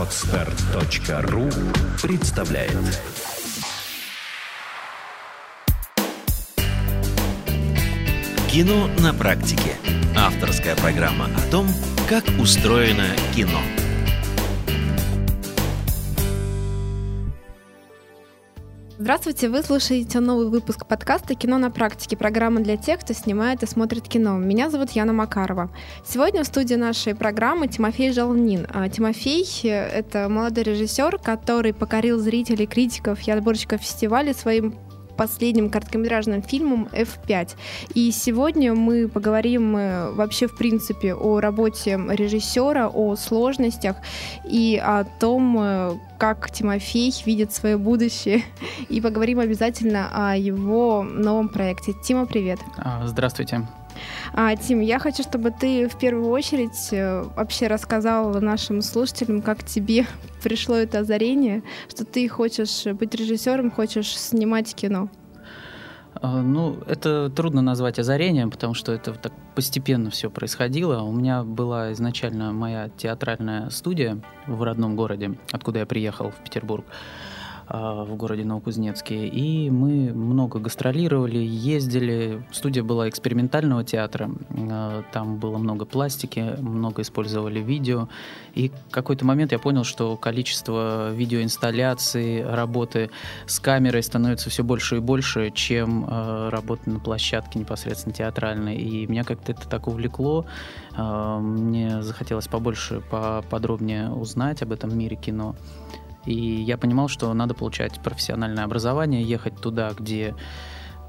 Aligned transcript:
Отстар.ру 0.00 1.50
представляет 2.00 2.72
Кино 8.50 8.88
на 8.98 9.12
практике. 9.12 9.76
Авторская 10.16 10.74
программа 10.76 11.26
о 11.26 11.50
том, 11.50 11.68
как 12.08 12.24
устроено 12.38 13.08
кино. 13.36 13.60
Здравствуйте, 19.02 19.48
вы 19.48 19.62
слушаете 19.62 20.20
новый 20.20 20.50
выпуск 20.50 20.84
подкаста 20.84 21.34
«Кино 21.34 21.56
на 21.56 21.70
практике», 21.70 22.18
программа 22.18 22.60
для 22.60 22.76
тех, 22.76 23.00
кто 23.00 23.14
снимает 23.14 23.62
и 23.62 23.66
смотрит 23.66 24.06
кино. 24.06 24.36
Меня 24.36 24.68
зовут 24.68 24.90
Яна 24.90 25.14
Макарова. 25.14 25.70
Сегодня 26.04 26.44
в 26.44 26.46
студии 26.46 26.74
нашей 26.74 27.14
программы 27.14 27.66
Тимофей 27.66 28.12
Жалнин. 28.12 28.66
А, 28.68 28.90
Тимофей— 28.90 29.48
это 29.64 30.28
молодой 30.28 30.64
режиссер, 30.64 31.16
который 31.16 31.72
покорил 31.72 32.18
зрителей, 32.18 32.66
критиков 32.66 33.26
и 33.26 33.30
отборщиков 33.30 33.80
фестиваля 33.80 34.34
своим 34.34 34.74
последним 35.20 35.68
короткометражным 35.68 36.42
фильмом 36.42 36.88
F5. 36.92 37.50
И 37.92 38.10
сегодня 38.10 38.72
мы 38.72 39.06
поговорим 39.06 39.76
э, 39.76 40.12
вообще, 40.12 40.46
в 40.46 40.56
принципе, 40.56 41.14
о 41.14 41.40
работе 41.40 42.00
режиссера, 42.08 42.88
о 42.88 43.16
сложностях 43.16 43.96
и 44.44 44.80
о 44.82 45.04
том, 45.04 45.58
э, 45.60 45.98
как 46.16 46.50
Тимофей 46.50 47.12
видит 47.26 47.52
свое 47.52 47.76
будущее. 47.76 48.44
И 48.88 49.02
поговорим 49.02 49.40
обязательно 49.40 50.08
о 50.10 50.36
его 50.38 51.02
новом 51.02 51.50
проекте. 51.50 51.92
Тима, 52.02 52.24
привет. 52.24 52.58
А, 52.78 53.06
здравствуйте. 53.06 53.66
А, 54.32 54.54
Тим, 54.56 54.80
я 54.80 54.98
хочу, 54.98 55.22
чтобы 55.22 55.50
ты 55.50 55.88
в 55.88 55.98
первую 55.98 56.30
очередь 56.30 56.92
э, 56.92 57.22
вообще 57.36 57.66
рассказал 57.66 58.40
нашим 58.40 58.80
слушателям, 58.82 59.42
как 59.42 59.64
тебе 59.64 60.06
пришло 60.42 60.76
это 60.76 61.00
озарение, 61.00 61.62
что 61.88 62.04
ты 62.04 62.28
хочешь 62.28 62.84
быть 62.84 63.14
режиссером, 63.14 63.70
хочешь 63.70 64.18
снимать 64.18 64.74
кино. 64.74 65.08
А, 66.14 66.42
ну, 66.42 66.78
это 66.86 67.30
трудно 67.30 67.62
назвать 67.62 67.98
озарением, 67.98 68.50
потому 68.50 68.74
что 68.74 68.92
это 68.92 69.12
так 69.14 69.32
постепенно 69.54 70.10
все 70.10 70.30
происходило. 70.30 71.02
У 71.02 71.12
меня 71.12 71.42
была 71.42 71.92
изначально 71.92 72.52
моя 72.52 72.88
театральная 72.96 73.70
студия 73.70 74.20
в 74.46 74.62
родном 74.62 74.96
городе, 74.96 75.38
откуда 75.52 75.80
я 75.80 75.86
приехал 75.86 76.30
в 76.30 76.36
Петербург. 76.44 76.84
В 77.72 78.16
городе 78.16 78.44
Новокузнецке. 78.44 79.28
И 79.28 79.70
мы 79.70 80.12
много 80.12 80.58
гастролировали, 80.58 81.38
ездили. 81.38 82.42
Студия 82.50 82.82
была 82.82 83.08
экспериментального 83.08 83.84
театра. 83.84 84.30
А, 84.70 85.04
там 85.12 85.36
было 85.36 85.58
много 85.58 85.84
пластики, 85.84 86.56
много 86.60 87.02
использовали 87.02 87.60
видео. 87.60 88.08
И 88.54 88.70
в 88.88 88.90
какой-то 88.90 89.24
момент 89.24 89.52
я 89.52 89.58
понял, 89.60 89.84
что 89.84 90.16
количество 90.16 91.12
видеоинсталляций, 91.12 92.44
работы 92.44 93.10
с 93.46 93.60
камерой 93.60 94.02
становится 94.02 94.50
все 94.50 94.64
больше 94.64 94.96
и 94.96 95.00
больше, 95.00 95.50
чем 95.50 96.06
а, 96.08 96.50
работа 96.50 96.90
на 96.90 96.98
площадке 96.98 97.60
непосредственно 97.60 98.14
театральной. 98.14 98.76
И 98.76 99.06
меня 99.06 99.22
как-то 99.22 99.52
это 99.52 99.68
так 99.68 99.86
увлекло. 99.86 100.44
Мне 100.96 102.02
захотелось 102.02 102.48
побольше, 102.48 103.00
поподробнее 103.10 104.10
узнать 104.10 104.60
об 104.62 104.72
этом 104.72 104.98
мире 104.98 105.16
кино. 105.16 105.54
И 106.24 106.34
я 106.34 106.76
понимал, 106.76 107.08
что 107.08 107.32
надо 107.32 107.54
получать 107.54 108.00
профессиональное 108.00 108.64
образование, 108.64 109.22
ехать 109.22 109.60
туда, 109.60 109.92
где 109.98 110.34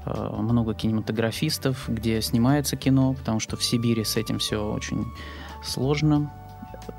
э, 0.04 0.36
много 0.38 0.74
кинематографистов, 0.74 1.84
где 1.88 2.20
снимается 2.22 2.76
кино, 2.76 3.14
потому 3.14 3.40
что 3.40 3.56
в 3.56 3.62
Сибири 3.62 4.04
с 4.04 4.16
этим 4.16 4.38
все 4.38 4.72
очень 4.72 5.06
сложно, 5.62 6.32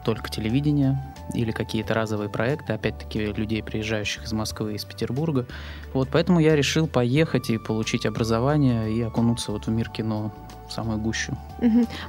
только 0.05 0.29
телевидение 0.29 1.12
или 1.33 1.51
какие-то 1.51 1.93
разовые 1.93 2.29
проекты, 2.29 2.73
опять-таки 2.73 3.25
людей, 3.25 3.63
приезжающих 3.63 4.23
из 4.23 4.33
Москвы, 4.33 4.75
из 4.75 4.85
Петербурга. 4.85 5.45
Вот, 5.93 6.09
поэтому 6.11 6.39
я 6.39 6.55
решил 6.55 6.87
поехать 6.87 7.49
и 7.49 7.57
получить 7.57 8.05
образование 8.05 8.91
и 8.91 9.01
окунуться 9.01 9.51
вот 9.51 9.67
в 9.67 9.69
мир 9.69 9.89
кино 9.89 10.31
самую 10.69 10.97
гущу. 10.97 11.37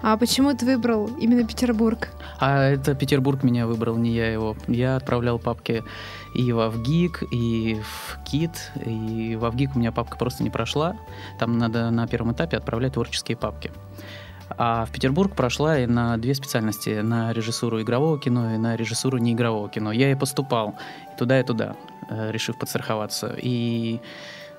А 0.03 0.17
почему 0.17 0.55
ты 0.55 0.65
выбрал 0.65 1.07
именно 1.21 1.47
Петербург? 1.47 2.09
А 2.39 2.63
это 2.63 2.95
Петербург 2.95 3.43
меня 3.43 3.67
выбрал, 3.67 3.97
не 3.97 4.11
я 4.11 4.33
его. 4.33 4.57
Я 4.69 4.97
отправлял 4.97 5.39
папки 5.39 5.83
и 6.35 6.53
в 6.53 6.61
Авгик, 6.61 7.23
и 7.31 7.81
в 7.83 8.19
КИТ, 8.25 8.73
и 8.87 9.37
в 9.37 9.45
Авгик 9.45 9.77
у 9.77 9.79
меня 9.79 9.93
папка 9.93 10.17
просто 10.17 10.43
не 10.43 10.51
прошла. 10.51 10.97
Там 11.39 11.59
надо 11.59 11.91
на 11.91 12.07
первом 12.07 12.33
этапе 12.33 12.57
отправлять 12.57 12.95
творческие 12.95 13.37
папки. 13.37 13.71
А 14.51 14.85
в 14.85 14.91
Петербург 14.91 15.35
прошла 15.35 15.79
и 15.79 15.87
на 15.87 16.17
две 16.17 16.35
специальности, 16.35 17.01
на 17.01 17.33
режиссуру 17.33 17.81
игрового 17.83 18.19
кино 18.19 18.55
и 18.55 18.59
на 18.59 18.77
режиссуру 18.77 19.19
неигрового 19.19 19.69
кино. 19.69 19.93
Я 19.93 20.11
и 20.11 20.15
поступал 20.15 20.75
и 21.15 21.19
туда, 21.19 21.41
и 21.41 21.43
туда, 21.43 21.77
э, 22.11 22.31
решив 22.31 22.59
подстраховаться. 22.59 23.35
И 23.41 24.01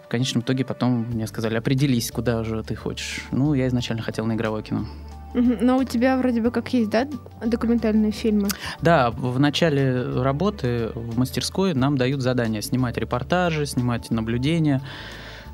в 0.03 0.07
конечном 0.07 0.43
итоге 0.43 0.65
потом 0.65 1.05
мне 1.11 1.27
сказали, 1.27 1.55
определись, 1.55 2.11
куда 2.11 2.43
же 2.43 2.63
ты 2.63 2.75
хочешь. 2.75 3.21
Ну, 3.31 3.53
я 3.53 3.67
изначально 3.67 4.03
хотел 4.03 4.25
на 4.25 4.33
игровое 4.33 4.63
кино. 4.63 4.85
Но 5.35 5.77
у 5.77 5.83
тебя 5.83 6.15
вроде 6.15 6.41
бы 6.41 6.49
как 6.49 6.71
есть, 6.73 6.89
да, 6.89 7.07
документальные 7.45 8.11
фильмы? 8.11 8.47
Да, 8.81 9.11
в 9.11 9.37
начале 9.37 10.01
работы 10.21 10.91
в 10.95 11.17
мастерской 11.17 11.73
нам 11.73 11.97
дают 11.97 12.21
задание 12.21 12.61
снимать 12.61 12.97
репортажи, 12.97 13.65
снимать 13.65 14.11
наблюдения, 14.11 14.81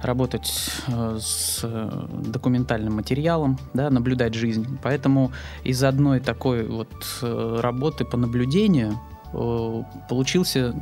работать 0.02 0.52
э, 0.88 1.18
с 1.20 1.66
документальным 2.10 2.96
материалом, 2.96 3.58
да, 3.74 3.90
наблюдать 3.90 4.34
жизнь. 4.34 4.80
Поэтому 4.82 5.32
из 5.64 5.84
одной 5.84 6.20
такой 6.20 6.66
вот 6.66 6.92
э, 7.22 7.60
работы 7.62 8.06
по 8.06 8.18
наблюдению 8.18 9.00
э, 9.34 9.84
получился 10.10 10.76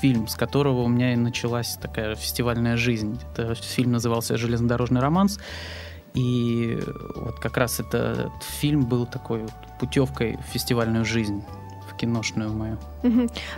фильм, 0.00 0.28
с 0.28 0.34
которого 0.34 0.82
у 0.82 0.88
меня 0.88 1.12
и 1.12 1.16
началась 1.16 1.76
такая 1.80 2.14
фестивальная 2.14 2.76
жизнь. 2.76 3.18
Это 3.32 3.54
фильм 3.54 3.92
назывался 3.92 4.36
«Железнодорожный 4.36 5.00
романс». 5.00 5.40
И 6.14 6.78
вот 7.16 7.38
как 7.38 7.56
раз 7.56 7.80
этот 7.80 8.32
фильм 8.42 8.86
был 8.86 9.06
такой 9.06 9.46
путевкой 9.78 10.36
в 10.36 10.52
фестивальную 10.52 11.04
жизнь 11.04 11.42
киношную 11.98 12.52
мою. 12.52 12.78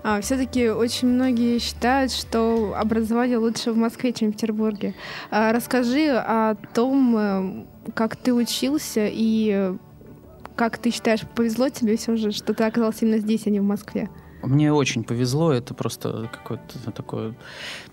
А, 0.02 0.20
все-таки 0.20 0.68
очень 0.70 1.08
многие 1.08 1.58
считают, 1.58 2.12
что 2.12 2.74
образование 2.76 3.38
лучше 3.38 3.72
в 3.72 3.76
Москве, 3.76 4.12
чем 4.12 4.30
в 4.30 4.32
Петербурге. 4.32 4.94
А, 5.30 5.52
расскажи 5.52 6.10
о 6.10 6.54
том, 6.74 7.16
э, 7.16 7.64
как 7.94 8.16
ты 8.16 8.32
учился 8.34 9.06
и 9.10 9.72
как 10.56 10.78
ты 10.78 10.90
считаешь, 10.90 11.22
повезло 11.34 11.68
тебе 11.70 11.96
все 11.96 12.16
же, 12.16 12.32
что 12.32 12.52
ты 12.52 12.64
оказался 12.64 13.06
именно 13.06 13.18
здесь, 13.18 13.46
а 13.46 13.50
не 13.50 13.60
в 13.60 13.64
Москве? 13.64 14.10
Мне 14.42 14.72
очень 14.72 15.04
повезло, 15.04 15.52
это 15.52 15.74
просто 15.74 16.30
какой-то 16.32 16.90
такой 16.92 17.34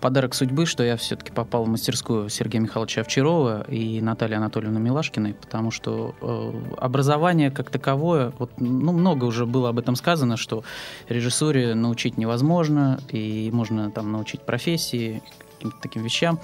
подарок 0.00 0.34
судьбы, 0.34 0.66
что 0.66 0.82
я 0.82 0.96
все-таки 0.96 1.30
попал 1.30 1.64
в 1.64 1.68
мастерскую 1.68 2.28
Сергея 2.28 2.62
Михайловича 2.62 3.02
Овчарова 3.02 3.64
и 3.70 4.00
Натальи 4.00 4.36
Анатольевны 4.36 4.78
Милашкиной, 4.80 5.34
потому 5.34 5.70
что 5.70 6.14
э, 6.20 6.74
образование 6.78 7.50
как 7.50 7.70
таковое, 7.70 8.32
вот, 8.38 8.52
ну, 8.58 8.92
много 8.92 9.24
уже 9.24 9.44
было 9.46 9.68
об 9.68 9.78
этом 9.78 9.94
сказано, 9.94 10.36
что 10.36 10.64
режиссуре 11.08 11.74
научить 11.74 12.16
невозможно, 12.16 13.00
и 13.10 13.50
можно 13.52 13.90
там 13.90 14.10
научить 14.12 14.40
профессии, 14.42 15.22
каким-то 15.54 15.76
таким 15.82 16.02
вещам, 16.02 16.38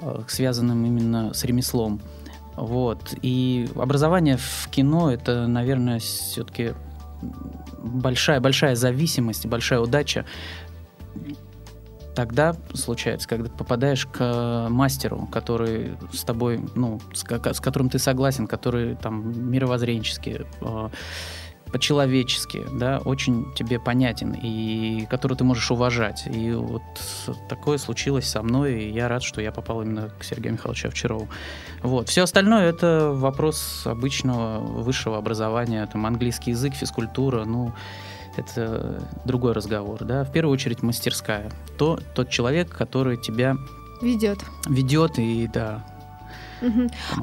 э, 0.00 0.22
связанным 0.28 0.84
именно 0.84 1.34
с 1.34 1.44
ремеслом. 1.44 2.00
Вот. 2.56 3.14
И 3.22 3.68
образование 3.74 4.36
в 4.36 4.68
кино 4.70 5.10
это, 5.10 5.46
наверное, 5.46 5.98
все-таки 5.98 6.74
большая-большая 7.82 8.74
зависимость, 8.74 9.46
большая 9.46 9.80
удача 9.80 10.24
тогда 12.14 12.54
случается, 12.74 13.28
когда 13.28 13.48
попадаешь 13.48 14.06
к 14.06 14.66
мастеру, 14.68 15.28
который 15.32 15.96
с 16.12 16.24
тобой, 16.24 16.60
ну, 16.74 17.00
с, 17.14 17.20
с 17.20 17.60
которым 17.60 17.88
ты 17.88 17.98
согласен, 17.98 18.46
который 18.46 18.96
там 18.96 19.50
мировоззренчески, 19.50 20.46
э, 20.60 20.88
по-человечески, 21.72 22.66
да, 22.72 22.98
очень 23.04 23.52
тебе 23.54 23.78
понятен 23.78 24.32
и 24.32 25.06
который 25.08 25.36
ты 25.36 25.44
можешь 25.44 25.70
уважать. 25.70 26.24
И 26.26 26.52
вот 26.52 26.82
такое 27.48 27.78
случилось 27.78 28.28
со 28.28 28.42
мной, 28.42 28.82
и 28.82 28.90
я 28.90 29.08
рад, 29.08 29.22
что 29.22 29.40
я 29.40 29.52
попал 29.52 29.82
именно 29.82 30.10
к 30.18 30.24
Сергею 30.24 30.54
Михайловичу 30.54 30.88
Овчарову. 30.88 31.28
Вот. 31.82 32.08
Все 32.08 32.22
остальное— 32.22 32.68
это 32.70 33.12
вопрос 33.14 33.82
обычного 33.84 34.60
высшего 34.60 35.18
образования, 35.18 35.86
там 35.86 36.06
английский 36.06 36.50
язык, 36.50 36.74
физкультура, 36.74 37.44
ну, 37.44 37.72
это 38.36 39.02
другой 39.24 39.52
разговор, 39.52 40.04
да. 40.04 40.24
В 40.24 40.32
первую 40.32 40.52
очередь 40.52 40.82
мастерская. 40.82 41.50
То, 41.78 41.98
тот 42.14 42.30
человек, 42.30 42.70
который 42.70 43.16
тебя 43.16 43.56
ведет. 44.00 44.38
Ведет 44.68 45.18
и, 45.18 45.48
да, 45.52 45.84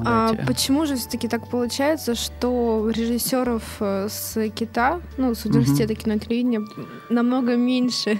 а 0.04 0.34
почему 0.46 0.86
же 0.86 0.96
все-таки 0.96 1.28
так 1.28 1.48
получается, 1.48 2.14
что 2.14 2.90
режиссеров 2.90 3.62
э, 3.80 4.08
с 4.08 4.50
Кита, 4.50 5.00
ну, 5.16 5.34
с 5.34 5.44
университета 5.44 5.92
угу. 5.92 6.02
кино 6.02 6.18
телевидения, 6.18 6.60
намного 7.08 7.56
меньше, 7.56 8.18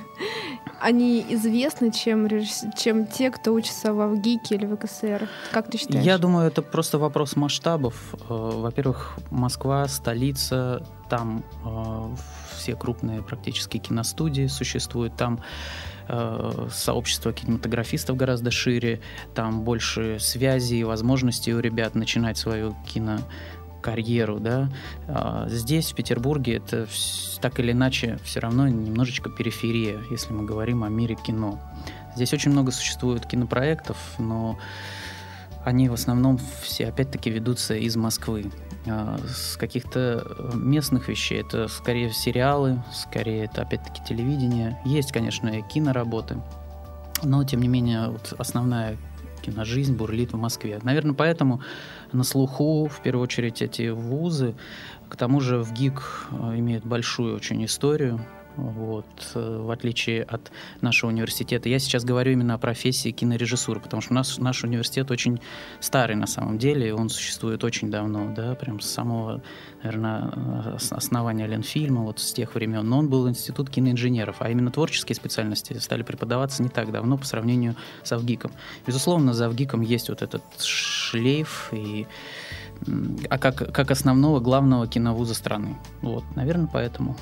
они 0.80 1.24
известны, 1.30 1.90
чем, 1.92 2.28
чем 2.76 3.06
те, 3.06 3.30
кто 3.30 3.52
учится 3.52 3.92
в 3.92 4.14
ВГИКе 4.14 4.54
или 4.54 4.66
в 4.66 4.76
КСР? 4.76 5.28
Как 5.52 5.70
ты 5.70 5.78
считаешь? 5.78 6.04
Я 6.04 6.18
думаю, 6.18 6.46
это 6.46 6.62
просто 6.62 6.98
вопрос 6.98 7.36
масштабов. 7.36 7.94
Э, 8.12 8.18
во-первых, 8.28 9.18
Москва, 9.30 9.88
столица, 9.88 10.86
там 11.08 11.44
э, 11.64 12.14
все 12.56 12.76
крупные 12.76 13.22
практически 13.22 13.78
киностудии 13.78 14.46
существуют, 14.46 15.16
там 15.16 15.40
э, 16.08 16.68
сообщество 16.72 17.32
кинематографистов 17.32 18.16
гораздо 18.16 18.50
шире, 18.50 19.00
там 19.34 19.62
больше 19.62 20.18
связей 20.20 20.80
и 20.80 20.84
возможностей 20.84 21.54
у 21.54 21.60
ребят 21.60 21.94
начинать 21.94 22.38
свою 22.38 22.74
кино 22.86 23.18
карьеру, 23.80 24.40
да. 24.40 24.68
А 25.06 25.46
здесь, 25.48 25.92
в 25.92 25.94
Петербурге, 25.94 26.56
это 26.56 26.86
так 27.40 27.60
или 27.60 27.72
иначе 27.72 28.18
все 28.24 28.40
равно 28.40 28.68
немножечко 28.68 29.30
периферия, 29.30 30.00
если 30.10 30.32
мы 30.32 30.44
говорим 30.44 30.84
о 30.84 30.88
мире 30.88 31.14
кино. 31.14 31.60
Здесь 32.14 32.32
очень 32.32 32.50
много 32.50 32.72
существует 32.72 33.26
кинопроектов, 33.26 33.96
но 34.18 34.58
они 35.64 35.88
в 35.88 35.92
основном 35.92 36.38
все 36.62 36.88
опять-таки 36.88 37.30
ведутся 37.30 37.74
из 37.74 37.96
Москвы. 37.96 38.50
А 38.90 39.18
с 39.26 39.56
каких-то 39.56 40.52
местных 40.54 41.08
вещей 41.08 41.40
это 41.40 41.68
скорее 41.68 42.10
сериалы, 42.10 42.82
скорее 42.92 43.44
это 43.44 43.62
опять-таки 43.62 44.02
телевидение. 44.04 44.80
Есть, 44.84 45.12
конечно, 45.12 45.48
и 45.48 45.62
киноработы, 45.62 46.40
но 47.22 47.44
тем 47.44 47.60
не 47.60 47.68
менее 47.68 48.10
вот 48.10 48.34
основная 48.38 48.96
киножизнь 49.42 49.94
бурлит 49.94 50.32
в 50.32 50.36
Москве. 50.36 50.78
Наверное, 50.82 51.14
поэтому 51.14 51.62
на 52.12 52.24
слуху 52.24 52.86
в 52.88 53.00
первую 53.02 53.24
очередь 53.24 53.62
эти 53.62 53.88
вузы. 53.88 54.54
К 55.08 55.16
тому 55.16 55.40
же 55.40 55.62
в 55.62 55.72
ГИК 55.72 56.02
э, 56.30 56.58
имеет 56.58 56.84
большую 56.84 57.34
очень 57.34 57.64
историю 57.64 58.20
вот, 58.58 59.06
э, 59.34 59.58
в 59.62 59.70
отличие 59.70 60.22
от 60.22 60.50
нашего 60.80 61.10
университета. 61.10 61.68
Я 61.68 61.78
сейчас 61.78 62.04
говорю 62.04 62.32
именно 62.32 62.54
о 62.54 62.58
профессии 62.58 63.10
кинорежиссуры, 63.10 63.80
потому 63.80 64.02
что 64.02 64.12
у 64.12 64.14
нас 64.14 64.38
наш 64.38 64.64
университет 64.64 65.10
очень 65.10 65.40
старый 65.80 66.16
на 66.16 66.26
самом 66.26 66.58
деле, 66.58 66.94
он 66.94 67.08
существует 67.08 67.64
очень 67.64 67.90
давно, 67.90 68.32
да, 68.34 68.54
прям 68.54 68.80
с 68.80 68.86
самого, 68.86 69.42
наверное, 69.82 70.76
основания 70.90 71.46
Ленфильма, 71.46 72.02
вот 72.02 72.18
с 72.18 72.32
тех 72.32 72.54
времен. 72.54 72.88
Но 72.88 72.98
он 72.98 73.08
был 73.08 73.28
институт 73.28 73.70
киноинженеров, 73.70 74.36
а 74.40 74.50
именно 74.50 74.70
творческие 74.70 75.16
специальности 75.16 75.74
стали 75.78 76.02
преподаваться 76.02 76.62
не 76.62 76.68
так 76.68 76.90
давно 76.90 77.16
по 77.16 77.24
сравнению 77.24 77.76
с 78.02 78.12
Авгиком. 78.12 78.52
Безусловно, 78.86 79.32
за 79.32 79.46
Авгиком 79.46 79.80
есть 79.80 80.08
вот 80.08 80.22
этот 80.22 80.42
шлейф 80.60 81.70
и 81.72 82.06
а 83.28 83.38
как, 83.38 83.72
как 83.72 83.90
основного 83.90 84.40
главного 84.40 84.86
киновуза 84.86 85.34
страны. 85.34 85.76
Вот, 86.00 86.24
наверное, 86.36 86.68
поэтому. 86.72 87.16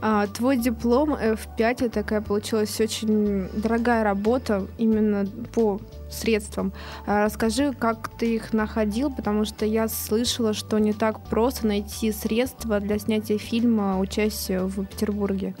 А, 0.00 0.26
твой 0.26 0.56
диплом 0.56 1.14
F5 1.14 1.90
такая 1.90 2.20
получилась 2.20 2.80
очень 2.80 3.48
дорогая 3.54 4.04
работа 4.04 4.66
именно 4.78 5.26
по 5.54 5.80
средствам. 6.14 6.72
А, 7.06 7.24
расскажи, 7.24 7.72
как 7.72 8.08
ты 8.18 8.34
их 8.34 8.52
находил, 8.52 9.10
потому 9.10 9.44
что 9.44 9.64
я 9.64 9.88
слышала, 9.88 10.54
что 10.54 10.78
не 10.78 10.92
так 10.92 11.24
просто 11.24 11.66
найти 11.66 12.12
средства 12.12 12.80
для 12.80 12.98
снятия 12.98 13.38
фильма 13.38 13.98
«Участие 13.98 14.62
в 14.64 14.84
Петербурге». 14.84 15.54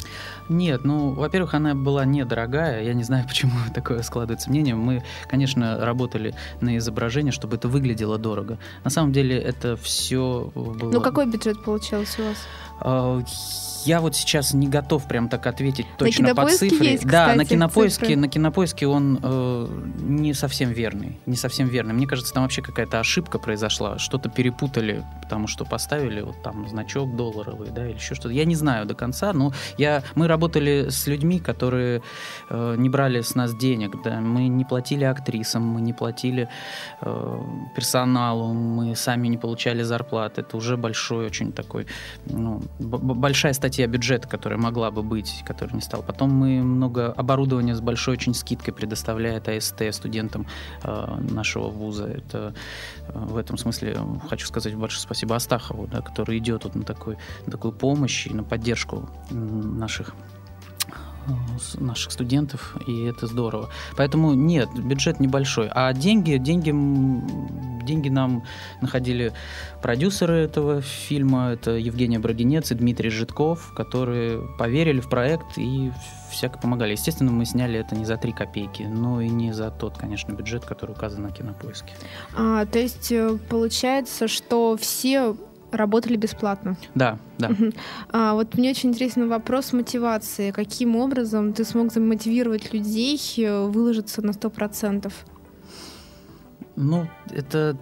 Нет, 0.48 0.84
ну, 0.84 1.10
во-первых, 1.10 1.54
она 1.54 1.74
была 1.74 2.04
недорогая. 2.04 2.82
Я 2.82 2.94
не 2.94 3.04
знаю, 3.04 3.24
почему 3.28 3.52
такое 3.74 4.02
складывается 4.02 4.50
мнение. 4.50 4.74
Мы, 4.74 5.02
конечно, 5.28 5.84
работали 5.84 6.34
на 6.60 6.76
изображение, 6.78 7.32
чтобы 7.32 7.56
это 7.56 7.68
выглядело 7.68 8.18
дорого. 8.18 8.58
На 8.84 8.90
самом 8.90 9.12
деле 9.12 9.38
это 9.38 9.76
все 9.76 10.50
было... 10.54 10.90
Ну, 10.90 11.00
какой 11.00 11.26
бюджет 11.26 11.62
получился 11.64 12.22
у 12.22 12.24
вас? 12.24 13.71
Я 13.84 14.00
вот 14.00 14.16
сейчас 14.16 14.54
не 14.54 14.68
готов 14.68 15.06
прям 15.06 15.28
так 15.28 15.46
ответить 15.46 15.86
точно 15.98 16.34
по 16.34 16.48
цифре. 16.48 16.92
Есть, 16.92 17.04
да, 17.04 17.26
кстати, 17.26 17.38
на 17.38 17.44
кинопоиске, 17.44 18.06
цифры. 18.06 18.16
на 18.20 18.28
кинопоиске 18.28 18.86
он 18.86 19.18
э, 19.22 19.82
не 19.98 20.34
совсем 20.34 20.70
верный, 20.70 21.18
не 21.26 21.36
совсем 21.36 21.68
верный. 21.68 21.94
Мне 21.94 22.06
кажется, 22.06 22.32
там 22.32 22.42
вообще 22.42 22.62
какая-то 22.62 23.00
ошибка 23.00 23.38
произошла, 23.38 23.98
что-то 23.98 24.28
перепутали, 24.28 25.04
потому 25.32 25.46
что 25.46 25.64
поставили 25.64 26.20
вот 26.20 26.42
там 26.42 26.68
значок 26.68 27.16
долларовый, 27.16 27.70
да, 27.70 27.86
или 27.86 27.94
еще 27.94 28.14
что-то. 28.14 28.34
Я 28.34 28.44
не 28.44 28.54
знаю 28.54 28.84
до 28.84 28.94
конца, 28.94 29.32
но 29.32 29.54
я 29.78 30.02
мы 30.14 30.28
работали 30.28 30.90
с 30.90 31.06
людьми, 31.06 31.40
которые 31.40 32.02
э, 32.50 32.74
не 32.76 32.90
брали 32.90 33.22
с 33.22 33.34
нас 33.34 33.56
денег, 33.56 34.02
да, 34.04 34.20
мы 34.20 34.48
не 34.48 34.66
платили 34.66 35.04
актрисам, 35.04 35.62
мы 35.62 35.80
не 35.80 35.94
платили 35.94 36.50
э, 37.00 37.38
персоналу, 37.74 38.52
мы 38.52 38.94
сами 38.94 39.28
не 39.28 39.38
получали 39.38 39.82
зарплаты. 39.82 40.42
Это 40.42 40.54
уже 40.58 40.76
большой 40.76 41.24
очень 41.24 41.50
такой, 41.50 41.86
ну, 42.26 42.60
большая 42.78 43.54
статья 43.54 43.86
бюджета, 43.86 44.28
которая 44.28 44.58
могла 44.58 44.90
бы 44.90 45.02
быть, 45.02 45.42
которая 45.46 45.74
не 45.74 45.80
стала. 45.80 46.02
Потом 46.02 46.28
мы 46.28 46.62
много 46.62 47.10
оборудования 47.10 47.74
с 47.74 47.80
большой 47.80 48.16
очень 48.16 48.34
скидкой 48.34 48.74
предоставляет 48.74 49.48
АСТ 49.48 49.82
студентам 49.92 50.46
э, 50.82 51.16
нашего 51.30 51.70
вуза. 51.70 52.04
Это 52.04 52.52
э, 53.08 53.12
в 53.14 53.38
этом 53.38 53.56
смысле 53.56 53.96
хочу 54.28 54.46
сказать 54.46 54.74
большое 54.74 55.00
спасибо 55.00 55.21
Астахову, 55.30 55.86
да, 55.86 56.00
который 56.00 56.38
идет 56.38 56.64
вот 56.64 56.74
на, 56.74 56.82
такой, 56.82 57.16
на 57.46 57.52
такую 57.52 57.72
помощь 57.72 58.26
и 58.26 58.34
на 58.34 58.42
поддержку 58.42 59.08
наших 59.30 60.14
наших 61.78 62.10
студентов, 62.12 62.76
и 62.86 63.04
это 63.04 63.26
здорово. 63.28 63.70
Поэтому 63.96 64.34
нет, 64.34 64.68
бюджет 64.74 65.20
небольшой. 65.20 65.68
А 65.70 65.92
деньги, 65.92 66.36
деньги, 66.36 66.72
деньги 67.82 68.08
нам 68.08 68.44
находили 68.80 69.32
продюсеры 69.82 70.34
этого 70.34 70.80
фильма, 70.80 71.50
это 71.52 71.72
Евгения 71.72 72.18
Брагинец 72.18 72.70
и 72.70 72.74
Дмитрий 72.74 73.10
Житков, 73.10 73.72
которые 73.74 74.40
поверили 74.58 75.00
в 75.00 75.08
проект 75.08 75.58
и 75.58 75.92
всяко 76.30 76.58
помогали. 76.58 76.92
Естественно, 76.92 77.30
мы 77.30 77.44
сняли 77.44 77.78
это 77.78 77.94
не 77.94 78.04
за 78.04 78.16
три 78.16 78.32
копейки, 78.32 78.82
но 78.82 79.20
и 79.20 79.28
не 79.28 79.52
за 79.52 79.70
тот, 79.70 79.98
конечно, 79.98 80.32
бюджет, 80.32 80.64
который 80.64 80.92
указан 80.92 81.22
на 81.22 81.30
кинопоиске. 81.30 81.92
А, 82.36 82.66
то 82.66 82.78
есть 82.78 83.12
э, 83.12 83.38
получается, 83.48 84.28
что 84.28 84.76
все 84.80 85.36
работали 85.72 86.16
бесплатно. 86.16 86.76
Да, 86.94 87.18
да. 87.38 87.50
А, 88.10 88.34
вот 88.34 88.56
мне 88.56 88.70
очень 88.70 88.90
интересный 88.90 89.26
вопрос 89.26 89.72
мотивации. 89.72 90.50
Каким 90.50 90.96
образом 90.96 91.52
ты 91.52 91.64
смог 91.64 91.92
замотивировать 91.92 92.72
людей 92.72 93.18
э, 93.38 93.66
выложиться 93.66 94.22
на 94.22 94.30
100%? 94.30 95.12
Ну, 96.76 97.08
это 97.30 97.76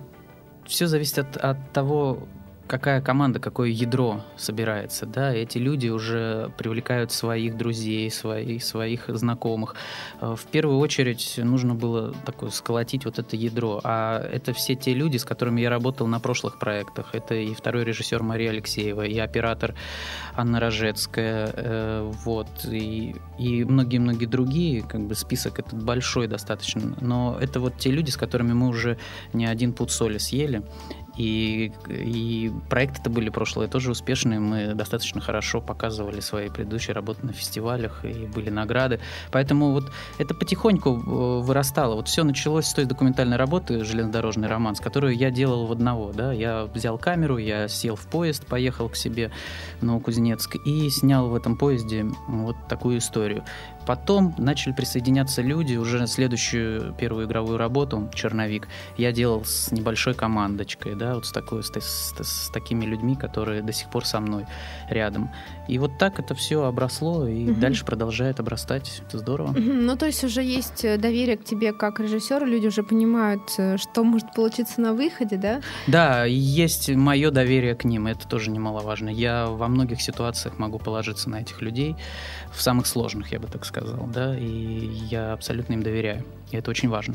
все 0.67 0.87
зависит 0.87 1.19
от, 1.19 1.37
от 1.37 1.73
того, 1.73 2.29
какая 2.71 3.01
команда, 3.01 3.41
какое 3.41 3.69
ядро 3.69 4.21
собирается, 4.37 5.05
да, 5.05 5.35
эти 5.35 5.59
люди 5.59 5.89
уже 5.89 6.53
привлекают 6.57 7.11
своих 7.11 7.57
друзей, 7.57 8.09
своих, 8.13 8.63
своих 8.63 9.09
знакомых. 9.09 9.75
Э, 10.21 10.37
в 10.37 10.45
первую 10.47 10.79
очередь 10.79 11.35
нужно 11.43 11.75
было 11.75 12.15
такое 12.25 12.51
сколотить 12.51 13.05
вот 13.05 13.19
это 13.19 13.35
ядро, 13.35 13.81
а 13.83 14.21
это 14.21 14.53
все 14.53 14.77
те 14.77 14.95
люди, 14.95 15.17
с 15.17 15.25
которыми 15.25 15.61
я 15.61 15.69
работал 15.69 16.07
на 16.07 16.21
прошлых 16.21 16.61
проектах. 16.61 17.11
Это 17.13 17.35
и 17.35 17.53
второй 17.55 17.83
режиссер 17.83 18.23
Мария 18.23 18.51
Алексеева, 18.51 19.03
и 19.03 19.19
оператор 19.19 19.75
Анна 20.37 20.61
Рожецкая, 20.61 21.53
э, 21.53 22.13
вот, 22.25 22.65
и, 22.71 23.17
и 23.37 23.65
многие-многие 23.65 24.27
другие, 24.27 24.83
как 24.83 25.01
бы 25.01 25.17
список 25.17 25.59
этот 25.59 25.83
большой 25.83 26.29
достаточно, 26.29 26.97
но 27.01 27.37
это 27.41 27.59
вот 27.59 27.79
те 27.79 27.91
люди, 27.91 28.11
с 28.11 28.17
которыми 28.17 28.53
мы 28.53 28.69
уже 28.69 28.97
не 29.33 29.47
один 29.47 29.73
пуд 29.73 29.91
соли 29.91 30.19
съели, 30.19 30.63
и, 31.21 31.73
и 31.89 32.51
проекты 32.71 33.01
это 33.03 33.11
были 33.11 33.29
прошлые 33.29 33.69
тоже 33.69 33.91
успешные. 33.91 34.41
Мы 34.41 34.75
достаточно 34.75 35.21
хорошо 35.21 35.61
показывали 35.61 36.21
свои 36.21 36.49
предыдущие 36.49 36.95
работы 36.95 37.27
на 37.27 37.35
фестивалях 37.35 38.05
и 38.05 38.27
были 38.27 38.49
награды. 38.49 39.01
Поэтому 39.31 39.73
вот 39.73 39.93
это 40.19 40.35
потихоньку 40.35 40.91
э, 40.91 41.45
вырастало. 41.45 41.97
Вот 41.97 42.09
все 42.09 42.25
началось 42.25 42.67
с 42.67 42.73
той 42.73 42.87
документальной 42.87 43.37
работы 43.37 43.85
«Железнодорожный 43.85 44.49
романс», 44.49 44.81
которую 44.81 45.15
я 45.15 45.31
делал 45.31 45.67
в 45.67 45.73
одного. 45.73 46.13
Да? 46.13 46.33
Я 46.33 46.65
взял 46.65 46.97
камеру, 46.97 47.37
я 47.37 47.69
сел 47.69 47.97
в 47.97 48.07
поезд, 48.07 48.47
поехал 48.47 48.89
к 48.89 48.97
себе 48.97 49.31
в 49.81 49.85
Новокузнецк 49.85 50.57
и 50.65 50.89
снял 50.89 51.29
в 51.29 51.35
этом 51.35 51.57
поезде 51.59 52.07
вот 52.29 52.57
такую 52.67 52.99
историю. 52.99 53.45
Потом 53.87 54.35
начали 54.39 54.73
присоединяться 54.73 55.43
люди, 55.43 55.77
уже 55.77 56.07
следующую 56.07 56.93
первую 56.95 57.27
игровую 57.27 57.59
работу 57.59 58.09
«Черновик» 58.15 58.69
я 58.97 59.13
делал 59.13 59.45
с 59.45 59.73
небольшой 59.73 60.15
командочкой, 60.15 60.95
да, 60.95 61.15
вот 61.15 61.27
с, 61.27 61.33
такой, 61.33 61.63
с, 61.63 61.71
с, 61.71 62.15
с 62.23 62.51
такими 62.51 62.85
людьми, 62.85 63.17
которые 63.17 63.63
до 63.63 63.73
сих 63.73 63.89
пор 63.91 64.05
со 64.05 64.21
мной 64.21 64.47
рядом. 64.89 65.31
И 65.69 65.79
вот 65.79 65.99
так 65.99 66.19
это 66.19 66.35
все 66.35 66.65
обросло 66.65 67.27
и 67.27 67.51
угу. 67.51 67.61
дальше 67.61 67.85
продолжает 67.85 68.41
обрастать. 68.41 69.03
Это 69.07 69.19
здорово. 69.19 69.51
Угу. 69.51 69.61
Ну, 69.61 69.97
то 69.97 70.07
есть 70.07 70.25
уже 70.25 70.43
есть 70.43 70.85
э, 70.85 70.97
доверие 70.97 71.37
к 71.37 71.45
тебе 71.45 71.73
как 71.73 72.01
режиссеру, 72.01 72.45
люди 72.47 72.67
уже 72.67 72.83
понимают, 72.83 73.43
э, 73.59 73.77
что 73.77 74.03
может 74.05 74.33
получиться 74.35 74.81
на 74.81 74.95
выходе, 74.95 75.37
да? 75.37 75.61
Да, 75.87 76.25
есть 76.25 76.89
мое 76.91 77.31
доверие 77.31 77.75
к 77.75 77.85
ним, 77.85 78.07
это 78.07 78.27
тоже 78.27 78.51
немаловажно. 78.51 79.09
Я 79.09 79.47
во 79.47 79.69
многих 79.69 80.01
ситуациях 80.01 80.59
могу 80.59 80.79
положиться 80.79 81.31
на 81.31 81.41
этих 81.41 81.63
людей, 81.63 81.97
в 82.53 82.61
самых 82.61 82.87
сложных, 82.87 83.33
я 83.33 83.39
бы 83.39 83.49
так 83.49 83.65
сказал, 83.65 84.09
да, 84.13 84.37
и 84.39 84.91
я 85.11 85.33
абсолютно 85.33 85.75
им 85.75 85.83
доверяю. 85.83 86.25
И 86.51 86.57
это 86.57 86.71
очень 86.71 86.89
важно. 86.89 87.15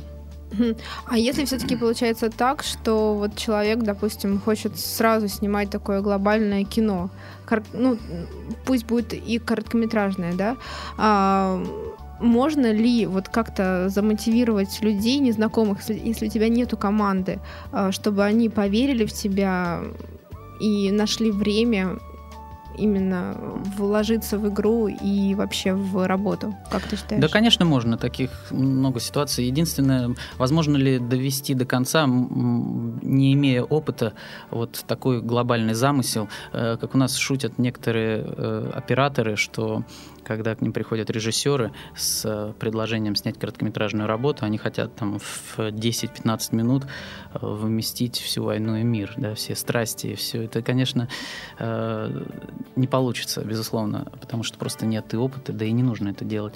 А 1.05 1.17
если 1.17 1.45
все-таки 1.45 1.75
получается 1.75 2.29
так, 2.29 2.63
что 2.63 3.15
вот 3.15 3.35
человек, 3.35 3.79
допустим, 3.79 4.39
хочет 4.39 4.79
сразу 4.79 5.27
снимать 5.27 5.69
такое 5.69 6.01
глобальное 6.01 6.63
кино, 6.63 7.09
ну, 7.73 7.97
пусть 8.65 8.85
будет 8.85 9.13
и 9.13 9.39
короткометражное, 9.39 10.33
да, 10.33 10.55
а, 10.97 11.61
можно 12.19 12.71
ли 12.71 13.05
вот 13.05 13.27
как-то 13.27 13.89
замотивировать 13.89 14.81
людей 14.81 15.19
незнакомых, 15.19 15.79
если 15.89 16.27
у 16.27 16.29
тебя 16.29 16.47
нету 16.47 16.77
команды, 16.77 17.39
а, 17.71 17.91
чтобы 17.91 18.23
они 18.23 18.49
поверили 18.49 19.05
в 19.05 19.11
тебя 19.11 19.81
и 20.61 20.91
нашли 20.91 21.31
время 21.31 21.99
именно 22.77 23.35
вложиться 23.77 24.37
в 24.37 24.47
игру 24.49 24.87
и 24.87 25.35
вообще 25.35 25.73
в 25.73 26.07
работу? 26.07 26.55
Как 26.71 26.83
ты 26.83 26.95
считаешь? 26.95 27.21
Да, 27.21 27.27
конечно, 27.27 27.65
можно. 27.65 27.97
Таких 27.97 28.29
много 28.51 28.99
ситуаций. 28.99 29.45
Единственное, 29.45 30.15
возможно 30.37 30.77
ли 30.77 30.99
довести 30.99 31.53
до 31.53 31.65
конца, 31.65 32.05
не 32.07 33.33
имея 33.33 33.63
опыта, 33.63 34.13
вот 34.51 34.83
такой 34.87 35.21
глобальный 35.21 35.73
замысел, 35.73 36.27
э, 36.53 36.77
как 36.79 36.95
у 36.95 36.97
нас 36.97 37.15
шутят 37.15 37.57
некоторые 37.57 38.23
э, 38.25 38.71
операторы, 38.73 39.35
что 39.35 39.83
когда 40.25 40.55
к 40.55 40.61
ним 40.61 40.73
приходят 40.73 41.09
режиссеры 41.09 41.71
с 41.95 42.25
э, 42.25 42.53
предложением 42.59 43.15
снять 43.15 43.39
короткометражную 43.39 44.07
работу, 44.07 44.45
они 44.45 44.57
хотят 44.57 44.95
там 44.95 45.19
в 45.19 45.59
10-15 45.59 46.55
минут 46.55 46.83
э, 47.33 47.39
вместить 47.41 48.17
всю 48.17 48.43
войну 48.43 48.75
и 48.75 48.83
мир, 48.83 49.13
да, 49.17 49.35
все 49.35 49.55
страсти 49.55 50.07
и 50.07 50.15
все. 50.15 50.43
Это, 50.43 50.61
конечно, 50.61 51.07
э, 51.59 52.23
не 52.75 52.87
получится, 52.87 53.41
безусловно, 53.41 54.11
потому 54.19 54.43
что 54.43 54.57
просто 54.57 54.85
нет 54.85 55.13
и 55.13 55.17
опыта, 55.17 55.53
да 55.53 55.65
и 55.65 55.71
не 55.71 55.83
нужно 55.83 56.09
это 56.09 56.25
делать. 56.25 56.55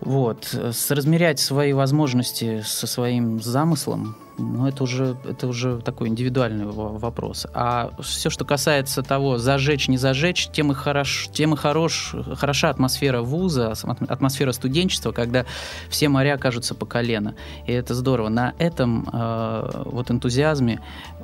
Вот. 0.00 0.44
Соразмерять 0.72 1.40
свои 1.40 1.72
возможности 1.72 2.62
со 2.64 2.86
своим 2.86 3.40
замыслом, 3.40 4.16
ну, 4.38 4.66
это 4.66 4.84
уже, 4.84 5.16
это 5.28 5.46
уже 5.46 5.78
такой 5.80 6.08
индивидуальный 6.08 6.64
вопрос. 6.66 7.46
А 7.52 7.90
все, 8.00 8.30
что 8.30 8.44
касается 8.44 9.02
того, 9.02 9.36
зажечь, 9.38 9.88
не 9.88 9.96
зажечь, 9.96 10.48
тем 10.52 10.72
и, 10.72 10.74
хорош, 10.74 11.28
тем 11.32 11.54
и 11.54 11.56
хорош, 11.56 12.14
хороша 12.36 12.70
атмосфера 12.70 13.20
вуза, 13.20 13.74
атмосфера 14.08 14.52
студенчества, 14.52 15.12
когда 15.12 15.44
все 15.88 16.08
моря 16.08 16.38
кажутся 16.38 16.74
по 16.74 16.86
колено. 16.86 17.34
И 17.66 17.72
это 17.72 17.94
здорово. 17.94 18.28
На 18.28 18.54
этом 18.58 19.08
э, 19.12 19.82
вот 19.86 20.10
энтузиазме 20.10 20.80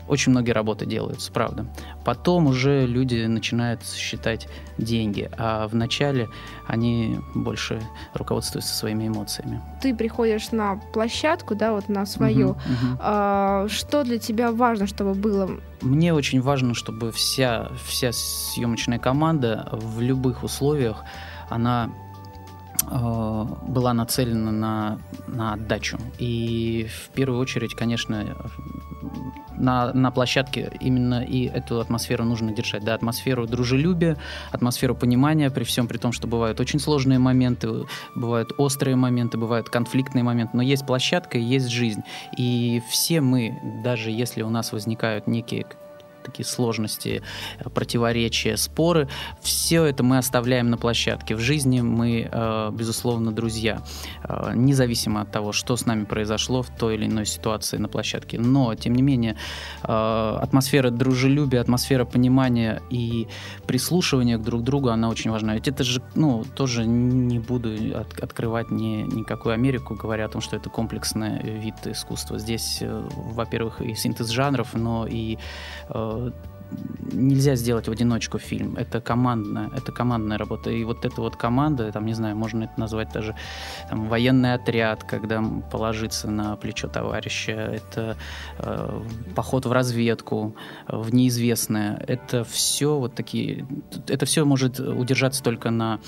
очень 0.08 0.32
многие 0.32 0.52
работы 0.52 0.84
делаются, 0.84 1.32
правда. 1.32 1.66
Потом 2.04 2.46
уже 2.46 2.86
люди 2.86 3.24
начинают 3.24 3.84
считать 3.84 4.48
деньги, 4.76 5.30
а 5.38 5.66
в 5.68 5.74
начале 5.74 6.28
они 6.66 7.18
больше 7.34 7.80
руководствуются 8.12 8.74
своими 8.74 9.08
эмоциями. 9.08 9.62
Ты 9.80 9.94
приходишь 9.94 10.50
на 10.50 10.76
площадку, 10.92 11.54
да, 11.54 11.72
вот 11.72 11.88
на 11.88 12.06
свою. 12.06 12.50
Угу, 12.50 12.58
угу. 12.58 12.98
А, 13.06 13.66
что 13.68 14.02
для 14.04 14.18
тебя 14.18 14.50
важно, 14.50 14.86
чтобы 14.86 15.14
было? 15.14 15.50
Мне 15.82 16.14
очень 16.14 16.40
важно, 16.40 16.74
чтобы 16.74 17.12
вся, 17.12 17.68
вся 17.86 18.12
съемочная 18.12 18.98
команда 18.98 19.68
в 19.72 20.00
любых 20.00 20.42
условиях, 20.42 21.04
она 21.50 21.90
Э, 22.90 23.46
была 23.66 23.94
нацелена 23.94 24.52
на, 24.52 24.98
на 25.26 25.54
отдачу. 25.54 25.98
И 26.18 26.86
в 26.88 27.10
первую 27.14 27.40
очередь, 27.40 27.74
конечно, 27.74 28.36
на, 29.56 29.92
на 29.92 30.10
площадке 30.10 30.72
именно 30.80 31.22
и 31.22 31.46
эту 31.46 31.80
атмосферу 31.80 32.24
нужно 32.24 32.52
держать. 32.52 32.84
Да, 32.84 32.94
атмосферу 32.94 33.46
дружелюбия, 33.46 34.16
атмосферу 34.50 34.94
понимания, 34.94 35.50
при 35.50 35.64
всем 35.64 35.86
при 35.88 35.98
том, 35.98 36.12
что 36.12 36.26
бывают 36.26 36.60
очень 36.60 36.80
сложные 36.80 37.18
моменты, 37.18 37.68
бывают 38.14 38.52
острые 38.58 38.96
моменты, 38.96 39.38
бывают 39.38 39.68
конфликтные 39.68 40.24
моменты, 40.24 40.56
но 40.56 40.62
есть 40.62 40.86
площадка 40.86 41.38
есть 41.38 41.68
жизнь. 41.68 42.02
И 42.36 42.82
все 42.88 43.20
мы, 43.20 43.58
даже 43.84 44.10
если 44.10 44.42
у 44.42 44.50
нас 44.50 44.72
возникают 44.72 45.26
некие 45.26 45.66
такие 46.24 46.46
сложности, 46.46 47.22
э, 47.58 47.68
противоречия, 47.68 48.56
споры, 48.56 49.08
все 49.40 49.84
это 49.84 50.02
мы 50.02 50.18
оставляем 50.18 50.70
на 50.70 50.78
площадке. 50.78 51.36
В 51.36 51.40
жизни 51.40 51.80
мы, 51.80 52.28
э, 52.30 52.70
безусловно, 52.72 53.30
друзья, 53.32 53.82
э, 54.22 54.52
независимо 54.54 55.20
от 55.20 55.30
того, 55.30 55.52
что 55.52 55.76
с 55.76 55.86
нами 55.86 56.04
произошло 56.04 56.62
в 56.62 56.70
той 56.70 56.94
или 56.94 57.06
иной 57.06 57.26
ситуации 57.26 57.76
на 57.76 57.88
площадке. 57.88 58.38
Но, 58.40 58.74
тем 58.74 58.94
не 58.94 59.02
менее, 59.02 59.36
атмосфера 59.82 60.90
дружелюбия, 60.90 61.60
атмосфера 61.60 62.04
понимания 62.04 62.80
и 62.90 63.28
прислушивания 63.66 64.38
друг 64.38 64.62
к 64.62 64.64
другу, 64.64 64.88
она 64.88 65.08
очень 65.08 65.30
важна. 65.30 65.54
Ведь 65.54 65.68
это 65.68 65.84
же, 65.84 66.02
ну, 66.14 66.44
тоже 66.56 66.86
не 66.86 67.38
буду 67.38 67.70
от, 67.98 68.18
открывать 68.20 68.70
ни, 68.70 69.02
никакую 69.02 69.54
Америку, 69.54 69.94
говоря 69.94 70.24
о 70.24 70.28
том, 70.28 70.40
что 70.40 70.56
это 70.56 70.70
комплексный 70.70 71.42
вид 71.42 71.74
искусства. 71.86 72.38
Здесь, 72.38 72.82
во-первых, 72.82 73.80
и 73.80 73.94
синтез 73.94 74.28
жанров, 74.28 74.74
но 74.74 75.06
и 75.06 75.38
нельзя 77.12 77.54
сделать 77.54 77.88
в 77.88 77.90
одиночку 77.90 78.38
фильм. 78.38 78.76
Это 78.76 79.00
командная, 79.00 79.70
это 79.76 79.92
командная 79.92 80.38
работа. 80.38 80.70
И 80.70 80.84
вот 80.84 81.04
эта 81.04 81.20
вот 81.20 81.36
команда, 81.36 81.90
там, 81.92 82.06
не 82.06 82.14
знаю, 82.14 82.36
можно 82.36 82.64
это 82.64 82.72
назвать 82.76 83.12
даже 83.12 83.36
там, 83.88 84.08
военный 84.08 84.54
отряд, 84.54 85.04
когда 85.04 85.42
положиться 85.70 86.30
на 86.30 86.56
плечо 86.56 86.88
товарища. 86.88 87.52
Это 87.52 88.16
э, 88.58 89.02
поход 89.34 89.66
в 89.66 89.72
разведку, 89.72 90.56
в 90.88 91.14
неизвестное. 91.14 92.02
Это 92.06 92.44
все 92.44 92.98
вот 92.98 93.14
такие... 93.14 93.66
Это 94.08 94.26
все 94.26 94.44
может 94.44 94.80
удержаться 94.80 95.42
только 95.42 95.70
на 95.70 96.00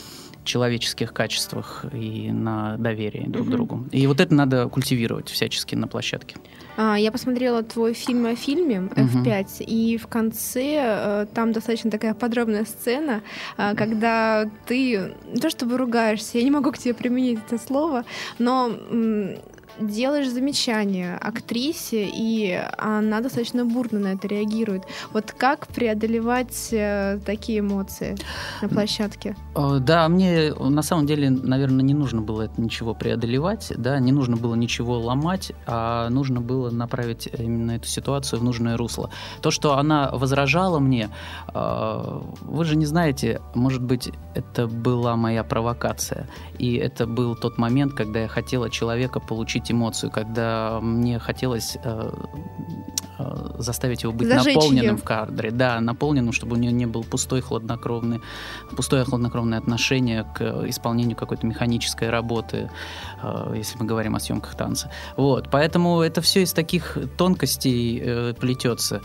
человеческих 0.47 1.13
качествах 1.13 1.85
и 1.93 2.31
на 2.33 2.77
доверии 2.79 3.27
друг 3.27 3.49
к 3.49 3.51
другу. 3.51 3.85
И 3.93 4.07
вот 4.07 4.21
это 4.21 4.35
надо 4.35 4.69
культивировать 4.69 5.29
всячески 5.29 5.75
на 5.75 5.89
площадке. 5.89 6.37
А, 6.77 6.97
я 6.99 7.11
посмотрела 7.11 7.63
твой 7.63 7.95
фильм 7.95 8.27
о 8.27 8.35
фильме 8.35 8.89
F5, 8.95 9.65
и 9.65 9.97
в 9.97 10.07
конце 10.07 10.77
э, 10.77 11.27
там 11.35 11.53
достаточно 11.53 11.91
такая 11.91 12.15
подробная 12.15 12.65
сцена, 12.65 13.23
э, 13.57 13.75
когда 13.75 14.49
ты 14.67 15.13
не 15.33 15.41
то 15.41 15.51
чтобы 15.51 15.79
ругаешься, 15.79 16.39
я 16.39 16.45
не 16.45 16.51
могу 16.51 16.73
к 16.73 16.79
тебе 16.79 16.95
применить 16.95 17.39
это 17.47 17.59
слово, 17.59 18.05
но 18.39 18.71
делаешь 19.81 20.29
замечание 20.29 21.17
актрисе, 21.17 22.09
и 22.13 22.61
она 22.79 23.21
достаточно 23.21 23.65
бурно 23.65 23.99
на 23.99 24.09
это 24.09 24.29
реагирует. 24.29 24.85
Вот 25.13 25.33
как 25.33 25.67
преодолевать 25.69 26.69
э, 26.73 27.19
такие 27.25 27.61
эмоции 27.61 28.17
на 28.63 28.69
площадке? 28.69 29.37
Да, 29.55 30.09
мне 30.09 30.53
на 30.55 30.83
самом 30.83 31.07
деле, 31.07 31.31
наверное, 31.31 31.83
не 31.83 31.95
нужно 31.95 32.23
было 32.23 32.43
это 32.43 32.61
ничего 32.61 32.95
преодолевать, 32.95 33.73
да, 33.77 33.99
не 33.99 34.13
нужно 34.13 34.37
было 34.37 34.55
ничего 34.55 34.99
ломать, 34.99 35.53
а 35.67 36.09
нужно 36.11 36.41
было 36.41 36.71
направить 36.71 37.29
именно 37.39 37.73
эту 37.73 37.89
ситуацию 37.89 38.41
в 38.41 38.45
нужное 38.45 38.77
русло. 38.77 39.11
То, 39.43 39.51
что 39.51 39.79
она 39.79 40.11
возражала 40.13 40.79
мне, 40.79 41.11
э, 41.53 42.21
вы 42.41 42.65
же 42.65 42.77
не 42.77 42.87
знаете, 42.87 43.41
может 43.55 43.83
быть, 43.83 44.11
это 44.35 44.67
была 44.67 45.17
моя 45.17 45.45
провокация, 45.45 46.29
и 46.59 46.75
это 46.77 47.07
был 47.07 47.35
тот 47.37 47.59
момент, 47.59 47.95
когда 47.95 48.21
я 48.21 48.29
хотела 48.29 48.71
человека 48.71 49.21
получить 49.21 49.66
получить 49.67 49.73
эмоцию, 49.73 50.11
когда 50.11 50.81
мне 50.81 51.19
хотелось 51.19 51.77
э, 51.83 52.11
э, 53.19 53.55
заставить 53.59 54.03
его 54.03 54.13
быть 54.13 54.29
Зажечь 54.29 54.55
наполненным 54.55 54.97
ее. 54.97 54.97
в 54.97 55.05
кадре, 55.05 55.51
да, 55.51 55.81
наполненным, 55.81 56.33
чтобы 56.33 56.57
у 56.57 56.59
него 56.59 56.73
не 56.73 56.87
был 56.87 57.05
пустой 57.05 57.41
хладнокровный, 57.41 58.21
пустое 58.77 59.05
хладнокровное 59.05 59.59
отношение 59.59 60.25
к 60.35 60.69
исполнению 60.69 61.17
какой-то 61.17 61.47
механической 61.47 62.11
работы, 62.11 62.71
э, 63.23 63.55
если 63.57 63.79
мы 63.79 63.87
говорим 63.87 64.15
о 64.15 64.21
съемках 64.21 64.55
танца. 64.55 64.91
Вот, 65.17 65.49
поэтому 65.51 66.01
это 66.01 66.21
все 66.21 66.43
из 66.43 66.53
таких 66.53 66.99
тонкостей 67.17 68.01
э, 68.03 68.35
плетется, 68.35 69.01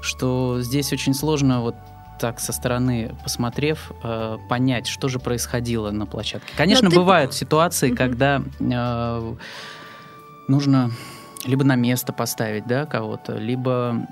что 0.00 0.60
здесь 0.60 0.92
очень 0.92 1.14
сложно 1.14 1.60
вот 1.60 1.74
так 2.18 2.40
со 2.40 2.52
стороны 2.52 3.14
посмотрев, 3.22 3.92
э, 4.02 4.38
понять, 4.48 4.86
что 4.86 5.08
же 5.08 5.18
происходило 5.18 5.90
на 5.90 6.06
площадке. 6.06 6.52
Конечно, 6.56 6.90
ты... 6.90 6.96
бывают 6.96 7.34
ситуации, 7.34 7.90
угу. 7.90 7.96
когда 7.96 8.42
э, 8.58 9.34
нужно 10.48 10.90
либо 11.44 11.64
на 11.64 11.76
место 11.76 12.12
поставить 12.12 12.66
да, 12.66 12.86
кого-то, 12.86 13.36
либо 13.36 14.06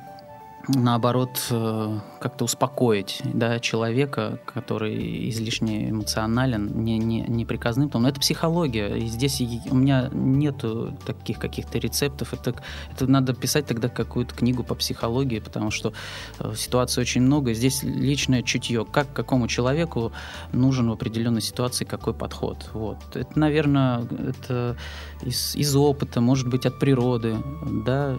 наоборот, 0.69 1.47
э, 1.51 1.99
как-то 2.25 2.45
успокоить 2.47 3.21
да, 3.23 3.61
человека, 3.61 4.39
который 4.47 5.29
излишне 5.29 5.91
эмоционален, 5.91 6.83
не, 6.83 6.97
не, 6.97 7.21
не 7.21 7.45
приказным. 7.45 7.91
Но 7.93 8.09
это 8.09 8.19
психология. 8.19 8.97
И 8.97 9.09
здесь 9.09 9.43
у 9.71 9.75
меня 9.75 10.09
нет 10.11 10.65
таких 11.05 11.39
каких-то 11.39 11.79
рецептов. 11.79 12.33
Это, 12.33 12.55
это 12.91 13.07
надо 13.07 13.35
писать 13.35 13.67
тогда 13.67 13.91
какую-то 13.91 14.35
книгу 14.35 14.65
по 14.65 14.75
психологии, 14.75 15.39
потому 15.39 15.71
что 15.71 15.93
э, 16.39 16.55
ситуаций 16.57 17.03
очень 17.03 17.21
много. 17.21 17.53
Здесь 17.53 17.83
личное 17.83 18.41
чутье. 18.43 18.87
Как 18.87 19.13
какому 19.13 19.47
человеку 19.47 20.11
нужен 20.53 20.89
в 20.89 20.93
определенной 20.95 21.43
ситуации 21.43 21.85
какой 21.85 22.15
подход. 22.15 22.71
Вот. 22.73 22.97
Это, 23.15 23.39
наверное, 23.39 24.07
это 24.31 24.79
из, 25.21 25.55
из 25.57 25.77
опыта, 25.77 26.23
может 26.23 26.49
быть, 26.49 26.65
от 26.65 26.79
природы, 26.79 27.37
да, 27.85 28.17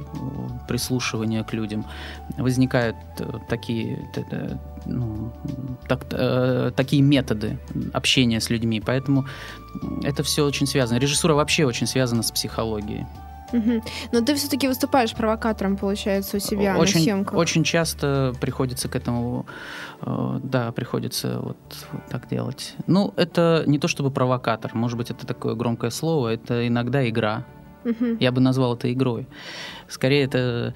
прислушивания 0.68 1.44
к 1.44 1.54
людям 1.54 1.88
возникают 2.38 2.98
э, 3.18 3.40
такие, 4.14 4.60
ну, 4.86 5.32
так, 5.88 6.06
э, 6.12 6.72
такие 6.76 7.02
методы 7.02 7.58
общения 7.94 8.40
с 8.40 8.50
людьми. 8.50 8.82
Поэтому 8.86 9.26
это 10.04 10.24
все 10.24 10.46
очень 10.46 10.68
связано. 10.68 11.00
Режиссура 11.00 11.34
вообще 11.34 11.66
очень 11.66 11.88
связана 11.88 12.24
с 12.24 12.32
психологией. 12.32 13.06
Угу. 13.54 13.82
Но 14.12 14.22
ты 14.22 14.36
все-таки 14.36 14.68
выступаешь 14.68 15.14
провокатором, 15.14 15.78
получается, 15.78 16.38
у 16.38 16.40
себя 16.40 16.78
очень, 16.78 16.96
на 16.96 17.02
съемках. 17.02 17.38
Очень 17.38 17.64
часто 17.64 18.34
приходится 18.42 18.90
к 18.90 18.96
этому, 18.96 19.46
э, 20.02 20.40
да, 20.44 20.72
приходится 20.72 21.40
вот, 21.40 21.58
вот 21.92 22.02
так 22.10 22.28
делать. 22.28 22.76
Ну, 22.88 23.14
это 23.16 23.64
не 23.68 23.80
то 23.80 23.88
чтобы 23.88 24.12
провокатор, 24.12 24.74
может 24.74 24.98
быть, 24.98 25.12
это 25.12 25.26
такое 25.26 25.56
громкое 25.56 25.92
слово, 25.92 26.30
это 26.30 26.68
иногда 26.68 27.08
игра. 27.08 27.46
Угу. 27.86 28.18
Я 28.20 28.32
бы 28.32 28.42
назвал 28.42 28.76
это 28.76 28.92
игрой. 28.92 29.28
Скорее, 29.88 30.24
это 30.24 30.74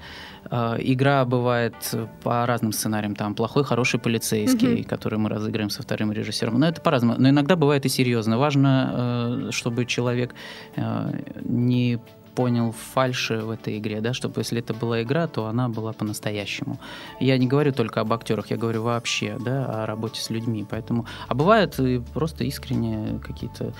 э, 0.50 0.76
игра 0.80 1.24
бывает 1.24 1.74
по 2.22 2.46
разным 2.46 2.72
сценариям. 2.72 3.14
Там 3.14 3.34
плохой, 3.34 3.64
хороший 3.64 4.00
полицейский, 4.00 4.80
угу. 4.80 4.88
который 4.88 5.18
мы 5.18 5.28
разыгрываем 5.28 5.70
со 5.70 5.82
вторым 5.82 6.12
режиссером. 6.12 6.58
Но 6.58 6.68
это 6.68 6.80
по-разному. 6.80 7.20
Но 7.20 7.28
иногда 7.28 7.56
бывает 7.56 7.86
и 7.86 7.88
серьезно. 7.88 8.38
Важно, 8.38 8.90
э, 8.92 9.50
чтобы 9.52 9.86
человек 9.86 10.34
э, 10.76 11.12
не 11.44 11.98
понял 12.34 12.72
фальши 12.72 13.38
в 13.38 13.50
этой 13.50 13.78
игре, 13.78 14.00
да, 14.00 14.14
чтобы 14.14 14.40
если 14.40 14.60
это 14.60 14.72
была 14.72 15.02
игра, 15.02 15.26
то 15.26 15.46
она 15.46 15.68
была 15.68 15.92
по-настоящему. 15.92 16.78
Я 17.20 17.36
не 17.38 17.46
говорю 17.46 17.72
только 17.72 18.00
об 18.00 18.12
актерах, 18.12 18.50
я 18.50 18.56
говорю 18.56 18.82
вообще, 18.82 19.36
да, 19.38 19.82
о 19.82 19.86
работе 19.86 20.20
с 20.20 20.30
людьми. 20.30 20.64
Поэтому, 20.68 21.06
а 21.28 21.34
бывают 21.34 21.78
и 21.78 22.00
просто 22.14 22.44
искренние 22.44 23.18
какие-то 23.18 23.72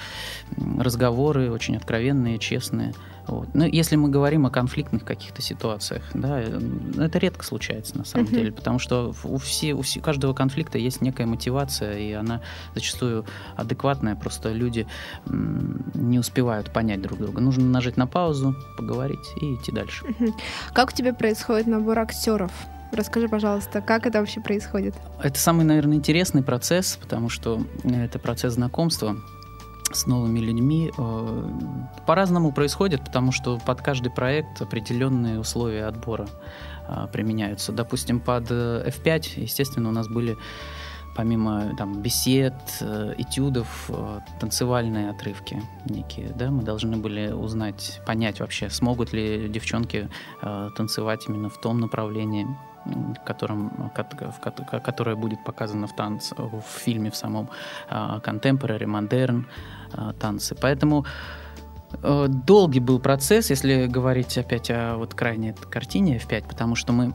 разговоры, 0.78 1.50
очень 1.50 1.76
откровенные, 1.76 2.38
честные. 2.38 2.92
Вот. 3.26 3.48
Но 3.54 3.64
если 3.64 3.96
мы 3.96 4.08
говорим 4.08 4.46
о 4.46 4.50
конфликтных 4.50 5.04
каких-то 5.04 5.42
ситуациях, 5.42 6.02
да, 6.14 6.40
э, 6.40 6.60
это 6.98 7.18
редко 7.18 7.44
случается 7.44 7.96
на 7.98 8.04
самом 8.04 8.26
uh-huh. 8.26 8.34
деле, 8.34 8.52
потому 8.52 8.78
что 8.78 9.14
у, 9.24 9.38
все, 9.38 9.74
у 9.74 9.82
все, 9.82 10.00
каждого 10.00 10.32
конфликта 10.32 10.78
есть 10.78 11.00
некая 11.00 11.26
мотивация, 11.26 11.98
и 11.98 12.12
она 12.12 12.40
зачастую 12.74 13.24
адекватная, 13.56 14.16
просто 14.16 14.52
люди 14.52 14.86
не 15.26 16.18
успевают 16.18 16.72
понять 16.72 17.02
друг 17.02 17.18
друга. 17.18 17.40
Нужно 17.40 17.64
нажать 17.64 17.96
на 17.96 18.06
паузу, 18.06 18.54
поговорить 18.76 19.18
и 19.40 19.54
идти 19.54 19.72
дальше. 19.72 20.04
Uh-huh. 20.04 20.32
Как 20.72 20.90
у 20.90 20.92
тебя 20.92 21.14
происходит 21.14 21.66
набор 21.66 21.98
актеров? 21.98 22.52
Расскажи, 22.92 23.28
пожалуйста, 23.28 23.80
как 23.80 24.06
это 24.06 24.18
вообще 24.18 24.40
происходит? 24.40 24.94
Это 25.22 25.38
самый, 25.38 25.64
наверное, 25.64 25.96
интересный 25.96 26.42
процесс, 26.42 26.98
потому 27.00 27.28
что 27.28 27.62
это 27.84 28.18
процесс 28.18 28.54
знакомства 28.54 29.16
с 29.92 30.06
новыми 30.06 30.40
людьми 30.40 30.90
э, 30.97 31.44
по-разному 32.06 32.52
происходит, 32.52 33.04
потому 33.04 33.32
что 33.32 33.59
под 33.59 33.80
каждый 33.82 34.11
проект 34.11 34.62
определенные 34.62 35.38
условия 35.38 35.87
отбора 35.87 36.28
э, 36.88 37.06
применяются. 37.12 37.73
Допустим, 37.73 38.20
под 38.20 38.50
F5, 38.50 39.40
естественно, 39.40 39.88
у 39.88 39.92
нас 39.92 40.09
были 40.09 40.37
помимо 41.16 41.75
там 41.76 42.00
бесед, 42.00 42.54
э, 42.80 43.14
этюдов, 43.18 43.90
танцевальные 44.38 45.11
отрывки 45.11 45.61
некие, 45.87 46.28
да, 46.28 46.50
мы 46.50 46.62
должны 46.62 46.97
были 46.97 47.32
узнать, 47.32 48.00
понять 48.06 48.40
вообще, 48.40 48.70
смогут 48.70 49.12
ли 49.12 49.49
девчонки 49.49 50.09
танцевать 50.76 51.25
именно 51.28 51.49
в 51.49 51.61
том 51.61 51.80
направлении, 51.80 52.47
которым, 53.26 53.90
которое 54.85 55.16
будет 55.16 55.44
показано 55.44 55.87
в 55.87 55.97
танце, 55.97 56.35
в 56.37 56.62
фильме 56.62 57.11
в 57.11 57.16
самом 57.16 57.50
modern, 57.90 59.44
а, 59.44 59.79
танцы. 60.18 60.54
Поэтому 60.61 61.04
э, 62.02 62.26
долгий 62.28 62.80
был 62.80 62.99
процесс, 63.00 63.50
если 63.50 63.87
говорить 63.87 64.37
опять 64.38 64.70
о 64.70 64.97
вот 64.97 65.14
крайней 65.14 65.52
картине 65.52 66.18
F5, 66.18 66.49
потому 66.49 66.75
что 66.75 66.92
мы 66.92 67.14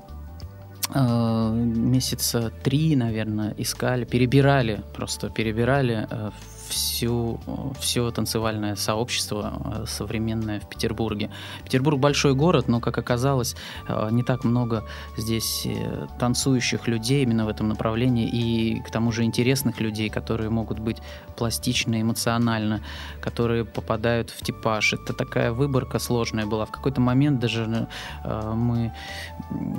э, 0.93 1.51
месяца 1.53 2.51
три, 2.63 2.95
наверное, 2.95 3.53
искали, 3.57 4.05
перебирали, 4.05 4.83
просто 4.95 5.29
перебирали 5.29 6.07
э, 6.09 6.31
всю, 6.67 7.39
все 7.79 8.11
танцевальное 8.11 8.75
сообщество 8.75 9.61
э, 9.65 9.85
современное 9.87 10.59
в 10.59 10.69
Петербурге. 10.69 11.29
Петербург 11.63 11.99
большой 11.99 12.33
город, 12.33 12.67
но, 12.67 12.79
как 12.79 12.97
оказалось, 12.97 13.55
э, 13.87 14.09
не 14.11 14.23
так 14.23 14.43
много 14.43 14.83
здесь 15.17 15.65
э, 15.65 16.07
танцующих 16.19 16.87
людей 16.87 17.23
именно 17.23 17.45
в 17.45 17.49
этом 17.49 17.69
направлении 17.69 18.27
и, 18.27 18.81
к 18.81 18.91
тому 18.91 19.11
же, 19.11 19.23
интересных 19.23 19.79
людей, 19.79 20.09
которые 20.09 20.49
могут 20.49 20.79
быть 20.79 20.97
пластичны, 21.37 22.01
эмоционально, 22.01 22.81
которые 23.21 23.65
попадают 23.65 24.29
в 24.29 24.41
типаж. 24.41 24.93
Это 24.93 25.13
такая 25.13 25.51
выборка 25.51 25.99
сложная 25.99 26.45
была. 26.45 26.65
В 26.65 26.71
какой-то 26.71 27.01
момент 27.01 27.39
даже 27.39 27.87
мы 28.23 28.93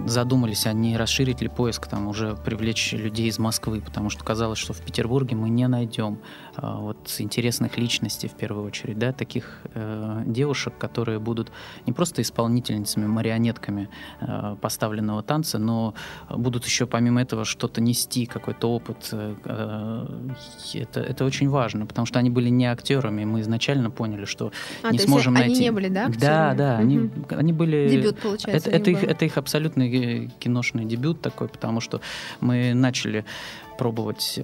задумались, 0.07 0.67
а 0.67 0.73
не 0.73 0.97
расширить 0.97 1.41
ли 1.41 1.49
поиск, 1.49 1.87
там 1.87 2.09
уже 2.09 2.37
привлечь 2.37 2.93
людей 2.93 3.29
из 3.29 3.39
Москвы, 3.39 3.81
потому 3.81 4.11
что 4.11 4.25
казалось, 4.25 4.59
что 4.59 4.73
в 4.73 4.81
Петербурге 4.81 5.37
мы 5.37 5.49
не 5.49 5.67
найдем 5.69 6.19
вот 6.57 7.15
интересных 7.19 7.77
личностей 7.77 8.29
в 8.29 8.35
первую 8.35 8.67
очередь, 8.67 8.99
да, 8.99 9.13
таких 9.13 9.61
э, 9.75 10.23
девушек, 10.27 10.75
которые 10.79 11.19
будут 11.19 11.53
не 11.87 11.93
просто 11.93 12.23
исполнительницами, 12.23 13.07
марионетками 13.07 13.89
э, 14.21 14.57
поставленного 14.61 15.23
танца, 15.23 15.59
но 15.59 15.95
будут 16.31 16.65
еще 16.65 16.87
помимо 16.87 17.21
этого 17.21 17.45
что-то 17.45 17.81
нести, 17.81 18.27
какой-то 18.27 18.71
опыт. 18.71 19.11
Э, 19.13 20.07
это, 20.75 21.01
это 21.01 21.25
очень 21.25 21.49
важно, 21.49 21.87
потому 21.87 22.07
что 22.07 22.19
они 22.19 22.31
были 22.31 22.49
не 22.49 22.67
актерами, 22.67 23.25
мы 23.25 23.41
изначально 23.41 23.91
поняли, 23.91 24.25
что 24.25 24.53
а, 24.83 24.91
не 24.91 24.99
сможем 24.99 25.35
найти. 25.35 25.53
Они 25.53 25.61
не 25.61 25.73
были, 25.73 25.89
да? 25.89 26.07
Актерами? 26.07 26.21
Да, 26.21 26.55
да, 26.55 26.75
угу. 26.75 26.83
они, 26.83 27.11
они 27.31 27.53
были. 27.53 27.89
Дебют 27.89 28.19
получается. 28.19 28.71
Это, 28.71 28.79
это, 28.79 28.91
их, 28.91 29.05
это 29.05 29.25
их 29.25 29.37
абсолютный 29.57 30.31
киношный 30.39 30.85
дебют 30.85 31.23
такой, 31.23 31.49
потому 31.49 31.81
что 31.81 32.01
мы 32.41 32.75
начали 32.75 33.25
пробовать 33.79 34.41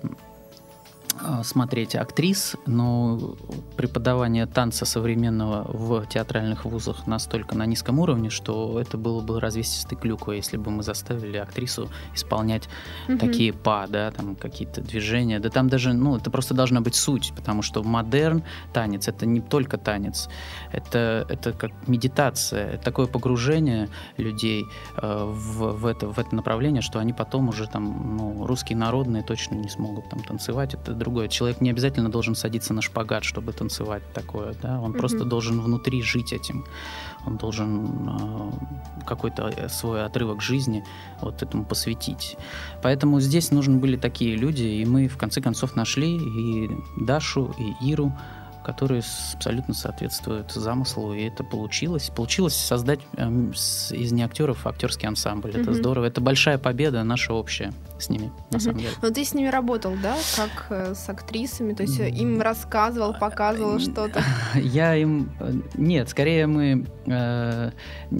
смотреть 1.45 1.95
актрис, 1.95 2.57
но 2.67 3.37
преподавание 3.77 4.47
танца 4.47 4.85
современного 4.85 5.65
в 5.73 6.07
театральных 6.07 6.65
вузах 6.65 7.07
настолько 7.07 7.57
на 7.57 7.67
низком 7.67 7.99
уровне, 7.99 8.31
что 8.31 8.81
это 8.81 8.97
было 8.97 9.21
бы 9.21 9.41
развесистый 9.41 9.97
клюква, 9.99 10.33
если 10.33 10.57
бы 10.57 10.71
мы 10.71 10.83
заставили 10.83 11.37
актрису 11.37 11.91
исполнять 12.15 12.69
угу. 13.09 13.19
такие 13.19 13.53
па, 13.53 13.87
да, 13.87 14.11
там 14.11 14.37
какие-то 14.37 14.81
движения. 14.81 15.39
Да 15.39 15.51
там 15.51 15.69
даже, 15.69 15.93
ну, 15.93 16.17
это 16.17 16.31
просто 16.31 16.55
должна 16.55 16.81
быть 16.81 16.95
суть, 16.95 17.33
потому 17.37 17.63
что 17.63 17.83
модерн 17.83 18.43
танец 18.73 19.09
это 19.09 19.27
не 19.27 19.41
только 19.41 19.79
танец, 19.79 20.29
это, 20.73 21.27
это 21.29 21.53
как 21.53 21.71
медитация, 21.87 22.73
это 22.73 22.85
такое 22.85 23.07
погружение 23.07 23.89
людей 24.17 24.65
э, 24.97 25.25
в, 25.25 25.73
в, 25.73 25.87
это, 25.87 26.09
в 26.09 26.19
это 26.19 26.35
направление, 26.35 26.83
что 26.83 26.99
они 26.99 27.13
потом 27.13 27.49
уже 27.49 27.67
там, 27.67 28.17
ну, 28.17 28.47
русские 28.47 28.77
народные 28.77 29.23
точно 29.23 29.55
не 29.55 29.69
смогут 29.69 30.09
там 30.09 30.23
танцевать. 30.23 30.75
Это 30.75 30.93
другое. 30.93 31.12
Человек 31.29 31.61
не 31.61 31.71
обязательно 31.71 32.11
должен 32.11 32.35
садиться 32.35 32.75
на 32.75 32.83
шпагат, 32.83 33.25
чтобы 33.25 33.53
танцевать 33.53 34.03
такое, 34.15 34.55
да, 34.63 34.81
он 34.81 34.93
mm-hmm. 34.93 34.99
просто 34.99 35.25
должен 35.25 35.61
внутри 35.61 36.03
жить 36.03 36.33
этим, 36.33 36.65
он 37.27 37.37
должен 37.37 38.09
э, 38.09 39.05
какой-то 39.07 39.53
э, 39.57 39.69
свой 39.69 40.05
отрывок 40.05 40.43
жизни 40.43 40.85
вот 41.21 41.43
этому 41.43 41.65
посвятить. 41.65 42.37
Поэтому 42.83 43.21
здесь 43.21 43.51
нужны 43.51 43.79
были 43.79 43.97
такие 43.97 44.37
люди, 44.37 44.65
и 44.65 44.85
мы 44.85 45.09
в 45.09 45.17
конце 45.17 45.41
концов 45.41 45.77
нашли 45.77 46.17
и 46.17 46.71
Дашу, 47.01 47.55
и 47.59 47.91
Иру, 47.91 48.13
которые 48.63 49.03
абсолютно 49.35 49.75
соответствуют 49.75 50.53
замыслу, 50.53 51.15
и 51.15 51.25
это 51.25 51.45
получилось. 51.45 52.11
Получилось 52.15 52.55
создать 52.55 53.01
э, 53.17 53.29
из 53.29 54.13
неактеров 54.13 54.67
актерский 54.67 55.09
ансамбль. 55.09 55.51
Mm-hmm. 55.51 55.63
Это 55.63 55.75
здорово. 55.75 56.05
Это 56.07 56.21
большая 56.21 56.59
победа 56.59 57.03
наша 57.05 57.33
общая 57.33 57.73
с 57.99 58.09
ними, 58.09 58.33
на 58.51 58.59
самом 58.59 58.79
деле. 58.79 58.91
Но 59.01 59.11
ты 59.11 59.25
с 59.25 59.35
ними 59.35 59.49
работал, 59.49 59.95
да, 60.03 60.17
как 60.37 60.67
э, 60.71 60.95
с 60.95 61.09
актрисами? 61.09 61.73
То 61.73 61.83
есть 61.85 61.99
им 61.99 62.41
рассказывал, 62.41 63.15
показывал 63.15 63.79
что-то? 63.79 64.23
Я 64.55 64.97
им... 64.97 65.31
Э, 65.41 65.53
нет, 65.75 66.09
скорее 66.09 66.47
мы... 66.47 66.87
Э, 67.07 67.71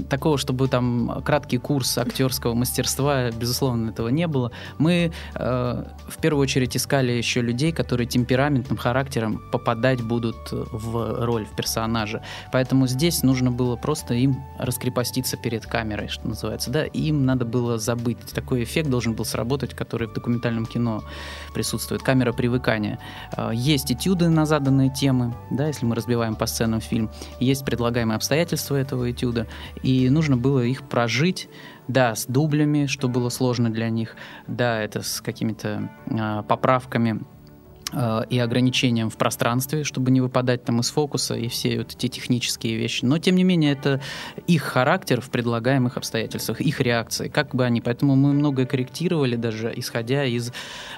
такого, 0.09 0.39
чтобы 0.39 0.69
там 0.69 1.23
краткий 1.25 1.59
курс 1.59 1.99
актерского 1.99 2.55
мастерства, 2.55 3.31
безусловно, 3.31 3.91
этого 3.91 4.09
не 4.09 4.27
было. 4.27 4.53
Мы 4.79 5.13
э, 5.35 5.85
в 6.09 6.21
первую 6.21 6.43
очередь 6.43 6.77
искали 6.77 7.13
еще 7.13 7.41
людей, 7.41 7.73
которые 7.73 8.07
темпераментным 8.07 8.79
характером 8.79 9.43
попадать 9.51 10.03
будут 10.03 10.32
в 10.51 11.25
роль, 11.25 11.45
в 11.45 11.55
персонажа. 11.55 12.23
Поэтому 12.53 12.87
здесь 12.87 13.23
нужно 13.23 13.51
было 13.51 13.77
просто 13.77 14.15
им 14.15 14.43
раскрепоститься 14.59 15.37
перед 15.37 15.67
камерой, 15.67 16.09
что 16.09 16.29
называется. 16.29 16.71
Да, 16.71 16.85
им 16.85 17.25
надо 17.25 17.45
было 17.45 17.79
забыть. 17.79 18.19
Такой 18.35 18.65
эффект 18.65 18.89
должен 18.89 19.15
был 19.15 19.25
сработать 19.25 19.75
который 19.83 20.09
в 20.09 20.13
документальном 20.13 20.67
кино 20.67 21.03
присутствует, 21.55 22.03
камера 22.03 22.33
привыкания. 22.33 22.99
А, 23.33 23.51
есть 23.51 23.91
этюды 23.91 24.29
на 24.29 24.47
заданные 24.47 24.91
темы, 24.91 25.35
да, 25.51 25.67
если 25.67 25.85
мы 25.87 25.95
разбиваем 25.95 26.37
по 26.37 26.47
сценам 26.47 26.81
фильм, 26.81 27.11
есть 27.41 27.65
предлагаемые 27.65 28.17
обстоятельства 28.17 28.77
этого 28.77 29.11
этюда, 29.11 29.47
и 29.83 30.09
нужно 30.09 30.37
было 30.37 30.61
их 30.61 30.89
прожить, 30.89 31.49
да, 31.89 32.15
с 32.15 32.27
дублями, 32.27 32.87
что 32.87 33.09
было 33.09 33.29
сложно 33.29 33.71
для 33.71 33.91
них, 33.91 34.17
да, 34.47 34.81
это 34.81 35.03
с 35.03 35.21
какими-то 35.21 35.91
э, 36.07 36.43
поправками 36.47 37.21
и 38.31 38.39
ограничением 38.39 39.11
в 39.11 39.17
пространстве, 39.17 39.85
чтобы 39.85 40.11
не 40.11 40.21
выпадать 40.21 40.65
там 40.65 40.81
из 40.81 40.91
фокуса 40.91 41.35
и 41.35 41.49
все 41.49 41.79
вот 41.79 41.95
эти 41.95 42.09
технические 42.09 42.77
вещи. 42.77 43.05
Но, 43.05 43.19
тем 43.19 43.37
не 43.37 43.45
менее, 43.45 43.73
это 43.73 44.01
их 44.47 44.63
характер 44.63 45.21
в 45.21 45.31
предлагаемых 45.31 45.97
обстоятельствах, 45.97 46.61
их 46.61 46.81
реакции, 46.81 47.29
как 47.29 47.55
бы 47.55 47.65
они. 47.65 47.81
Поэтому 47.81 48.17
мы 48.17 48.33
многое 48.33 48.67
корректировали 48.67 49.37
даже, 49.37 49.73
исходя 49.77 50.25
из 50.25 50.53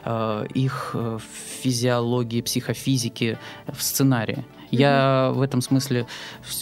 э, 0.05 0.47
их 0.55 0.91
э, 0.95 1.19
физиологии, 1.63 2.43
психофизики 2.43 3.39
в 3.73 3.83
сценарии. 3.83 4.45
Я 4.71 5.31
в 5.35 5.43
этом 5.43 5.61
смысле 5.61 6.07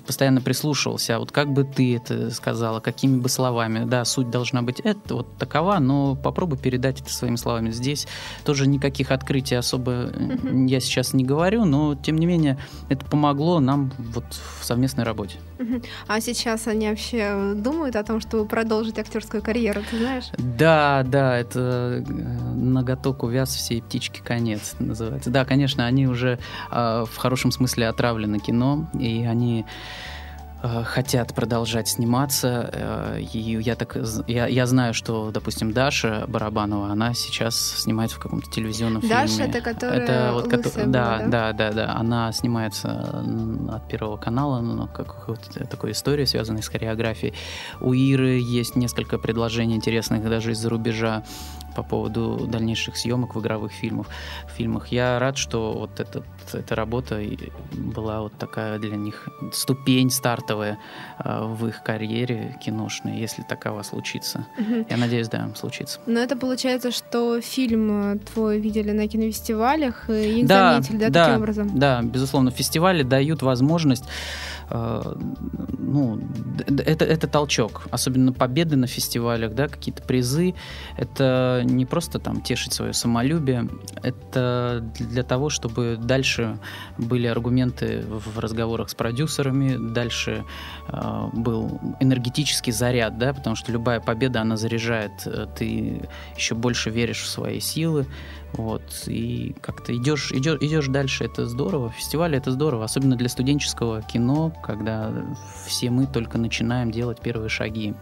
постоянно 0.07 0.41
прислушивался. 0.41 1.17
А 1.17 1.19
вот 1.19 1.33
как 1.33 1.53
бы 1.53 1.65
ты 1.65 1.97
это 1.97 2.31
сказала, 2.31 2.81
какими 2.81 3.21
бы 3.21 3.29
словами? 3.29 3.85
Да, 3.85 4.05
суть 4.05 4.31
должна 4.31 4.63
быть 4.63 4.81
это 4.81 5.17
вот 5.17 5.37
такова, 5.39 5.79
но 5.79 6.15
попробуй 6.15 6.59
передать 6.59 7.01
это 7.01 7.13
своими 7.13 7.37
словами. 7.37 7.71
Здесь 7.71 8.07
тоже 8.45 8.67
никаких 8.67 9.11
открытий 9.11 9.55
особо 9.55 10.11
я 10.53 10.81
сейчас 10.81 11.13
не 11.13 11.25
говорю, 11.25 11.65
но 11.65 11.95
тем 11.95 12.17
не 12.17 12.27
менее 12.27 12.59
это 12.89 13.05
помогло 13.07 13.61
нам 13.61 13.93
вот 13.99 14.25
в 14.61 14.65
совместной 14.65 15.05
работе. 15.05 15.39
А 16.07 16.21
сейчас 16.21 16.67
они 16.67 16.89
вообще 16.89 17.53
думают 17.55 17.97
о 17.97 18.03
том, 18.03 18.21
чтобы 18.21 18.47
продолжить 18.47 18.99
актерскую 18.99 19.43
карьеру, 19.43 19.83
ты 19.89 19.99
знаешь? 19.99 20.25
Да, 20.39 21.05
да, 21.07 21.39
это 21.39 22.03
э, 22.07 22.13
ноготок 22.55 23.23
увяз, 23.23 23.55
всей 23.55 23.83
птички 23.83 24.21
конец 24.21 24.75
называется. 24.79 25.31
Да, 25.31 25.45
конечно, 25.45 25.87
они 25.87 26.07
уже 26.07 26.39
э, 26.71 27.05
в 27.09 27.17
хорошем 27.17 27.53
смысле 27.53 27.89
отравлены 27.93 28.39
кино, 28.39 28.87
и 28.99 29.25
они 29.25 29.65
Э, 30.65 30.85
хотят 30.85 31.35
продолжать 31.35 31.89
сниматься. 31.89 32.71
Э, 32.73 33.21
и 33.21 33.61
я 33.61 33.75
так 33.75 33.97
я, 34.29 34.47
я 34.47 34.67
знаю, 34.67 34.95
что, 34.95 35.33
допустим, 35.33 35.73
Даша 35.73 36.25
Барабанова, 36.29 36.89
она 36.93 37.15
сейчас 37.15 37.57
снимается 37.57 38.17
в 38.17 38.21
каком-то 38.21 38.49
телевизионном 38.49 39.03
Даша, 39.03 39.29
фильме. 39.29 39.47
это 39.47 39.61
которая 39.61 39.99
это 39.99 40.31
вот, 40.33 40.53
лысая 40.53 40.87
да, 40.87 41.19
была, 41.19 41.27
да, 41.27 41.53
да, 41.53 41.53
да, 41.53 41.73
да. 41.73 41.95
Она 41.97 42.33
снимается 42.33 43.25
от 43.73 43.89
Первого 43.89 44.17
канала, 44.17 44.61
ну, 44.61 44.87
как 44.87 45.27
вот 45.27 45.41
такой 45.69 45.93
история, 45.93 46.27
связанная 46.27 46.63
с 46.63 46.69
хореографией. 46.69 47.35
У 47.81 47.93
Иры 47.93 48.39
есть 48.39 48.77
несколько 48.77 49.19
предложений 49.19 49.77
интересных 49.77 50.23
даже 50.23 50.53
из-за 50.53 50.69
рубежа 50.69 51.25
по 51.75 51.83
поводу 51.83 52.47
дальнейших 52.47 52.97
съемок 52.97 53.35
в 53.35 53.41
игровых 53.41 53.73
фильмах. 53.73 54.07
В 54.47 54.57
фильмах. 54.57 54.89
Я 54.89 55.19
рад, 55.19 55.37
что 55.37 55.73
вот 55.73 56.01
этот, 56.01 56.25
эта 56.53 56.75
работа 56.75 57.21
была 57.73 58.23
вот 58.23 58.33
такая 58.39 58.79
для 58.79 58.97
них 58.97 59.29
ступень 59.53 60.11
стартовая 60.11 60.79
э, 61.19 61.45
в 61.45 61.67
их 61.67 61.83
карьере 61.83 62.59
киношной, 62.65 63.19
если 63.19 63.43
такова 63.43 63.83
случится. 63.83 64.47
Угу. 64.59 64.87
Я 64.91 64.97
надеюсь, 64.97 65.29
да, 65.29 65.51
случится. 65.55 66.01
Но 66.07 66.21
это 66.21 66.37
получается, 66.37 66.91
что 66.91 67.41
фильм 67.41 68.19
твой 68.21 68.59
видели 68.59 68.93
на 68.93 69.09
кинофестивалях, 69.09 70.11
и 70.11 70.41
их 70.41 70.47
да, 70.47 70.75
заметили, 70.75 70.97
да, 70.97 71.09
да, 71.09 71.25
таким 71.25 71.43
образом? 71.43 71.79
Да, 71.79 72.03
безусловно, 72.03 72.51
фестивали 72.51 73.03
дают 73.03 73.43
возможность 73.43 74.05
Э, 74.73 75.15
ну, 75.79 76.21
это, 76.67 77.05
это 77.05 77.27
толчок. 77.27 77.83
Особенно 77.91 78.33
победы 78.33 78.77
на 78.77 78.87
фестивалях, 78.87 79.55
да, 79.55 79.69
какие-то 79.69 80.03
призы. 80.03 80.55
Это 80.97 81.62
не 81.63 81.87
просто 81.87 82.19
там 82.19 82.41
тешить 82.41 82.73
свое 82.73 82.93
самолюбие, 82.93 83.69
это 84.03 84.85
для 84.99 85.23
того, 85.23 85.49
чтобы 85.49 85.99
дальше 86.01 86.59
были 86.99 87.27
аргументы 87.27 88.03
в 88.07 88.39
разговорах 88.39 88.91
с 88.91 88.95
продюсерами, 88.95 89.93
дальше 89.93 90.45
э, 90.89 91.29
был 91.33 91.81
энергетический 92.01 92.73
заряд, 92.73 93.19
да, 93.19 93.33
потому 93.33 93.57
что 93.57 93.73
любая 93.73 94.01
победа, 94.01 94.41
она 94.41 94.57
заряжает, 94.57 95.13
э, 95.27 95.47
ты 95.57 96.09
еще 96.37 96.55
больше 96.55 96.91
веришь 96.91 97.23
в 97.23 97.29
свои 97.29 97.61
силы, 97.61 98.07
вот, 98.53 99.05
и 99.07 99.55
как-то 99.61 99.97
идешь, 99.97 100.31
идешь, 100.33 100.59
идешь 100.61 100.87
дальше, 100.89 101.25
это 101.25 101.47
здорово. 101.47 101.91
Фестивали 101.91 102.37
это 102.37 102.51
здорово, 102.51 102.85
особенно 102.85 103.17
для 103.17 103.29
студенческого 103.29 104.03
кино, 104.03 104.53
когда 104.63 105.11
все 105.67 105.91
мы 105.91 106.07
только 106.07 106.39
начинаем 106.39 106.91
делать 106.91 107.21
первые 107.21 107.49
шаги. 107.49 107.95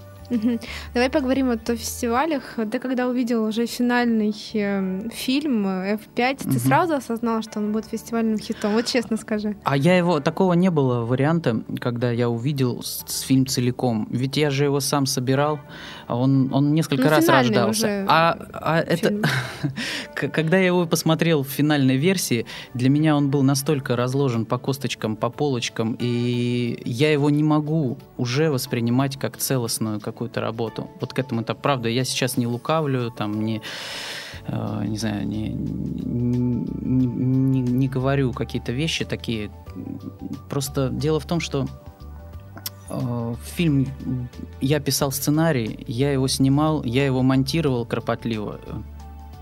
Давай 0.94 1.10
поговорим 1.10 1.48
вот 1.48 1.68
о 1.68 1.76
фестивалях. 1.76 2.58
Ты 2.70 2.78
когда 2.78 3.08
увидел 3.08 3.44
уже 3.44 3.66
финальный 3.66 4.34
э, 4.54 5.08
фильм 5.12 5.66
F5, 5.66 6.50
ты 6.50 6.58
сразу 6.58 6.94
осознал, 6.94 7.42
что 7.42 7.58
он 7.58 7.72
будет 7.72 7.86
фестивальным 7.86 8.38
хитом? 8.38 8.72
Вот 8.72 8.86
честно 8.86 9.16
скажи. 9.16 9.56
А 9.64 9.76
я 9.76 9.96
его 9.96 10.20
такого 10.20 10.52
не 10.54 10.70
было 10.70 11.04
варианта, 11.04 11.62
когда 11.80 12.10
я 12.10 12.28
увидел 12.28 12.82
с, 12.82 13.04
с 13.06 13.20
фильм 13.20 13.46
целиком. 13.46 14.06
Ведь 14.10 14.36
я 14.36 14.50
же 14.50 14.64
его 14.64 14.80
сам 14.80 15.06
собирал, 15.06 15.60
а 16.06 16.16
он 16.16 16.50
он 16.52 16.74
несколько 16.74 17.04
ну, 17.04 17.10
раз 17.10 17.28
рождался. 17.28 18.04
А, 18.08 18.36
а 18.52 18.80
это 18.80 19.20
когда 20.14 20.58
я 20.58 20.66
его 20.66 20.86
посмотрел 20.86 21.42
в 21.42 21.48
финальной 21.48 21.96
версии, 21.96 22.46
для 22.74 22.88
меня 22.88 23.16
он 23.16 23.30
был 23.30 23.42
настолько 23.42 23.96
разложен 23.96 24.44
по 24.44 24.58
косточкам, 24.58 25.16
по 25.16 25.30
полочкам, 25.30 25.96
и 25.98 26.80
я 26.84 27.12
его 27.12 27.30
не 27.30 27.42
могу 27.42 27.98
уже 28.16 28.50
воспринимать 28.50 29.18
как 29.18 29.36
целостную, 29.36 30.00
как 30.00 30.19
какую-то 30.20 30.42
работу. 30.42 30.90
Вот 31.00 31.14
к 31.14 31.18
этому 31.18 31.40
это 31.40 31.54
правда. 31.54 31.88
Я 31.88 32.04
сейчас 32.04 32.36
не 32.36 32.46
лукавлю, 32.46 33.10
там 33.10 33.42
не 33.42 33.62
э, 34.46 34.84
не 34.86 34.98
знаю, 34.98 35.26
не, 35.26 35.48
не, 35.48 37.06
не, 37.06 37.60
не 37.60 37.88
говорю 37.88 38.34
какие-то 38.34 38.72
вещи 38.72 39.06
такие. 39.06 39.50
Просто 40.50 40.90
дело 40.90 41.20
в 41.20 41.24
том, 41.24 41.40
что 41.40 41.66
э, 42.90 43.34
фильм 43.56 43.88
я 44.60 44.78
писал 44.80 45.10
сценарий, 45.10 45.84
я 45.88 46.12
его 46.12 46.28
снимал, 46.28 46.84
я 46.84 47.06
его 47.06 47.22
монтировал 47.22 47.86
кропотливо 47.86 48.60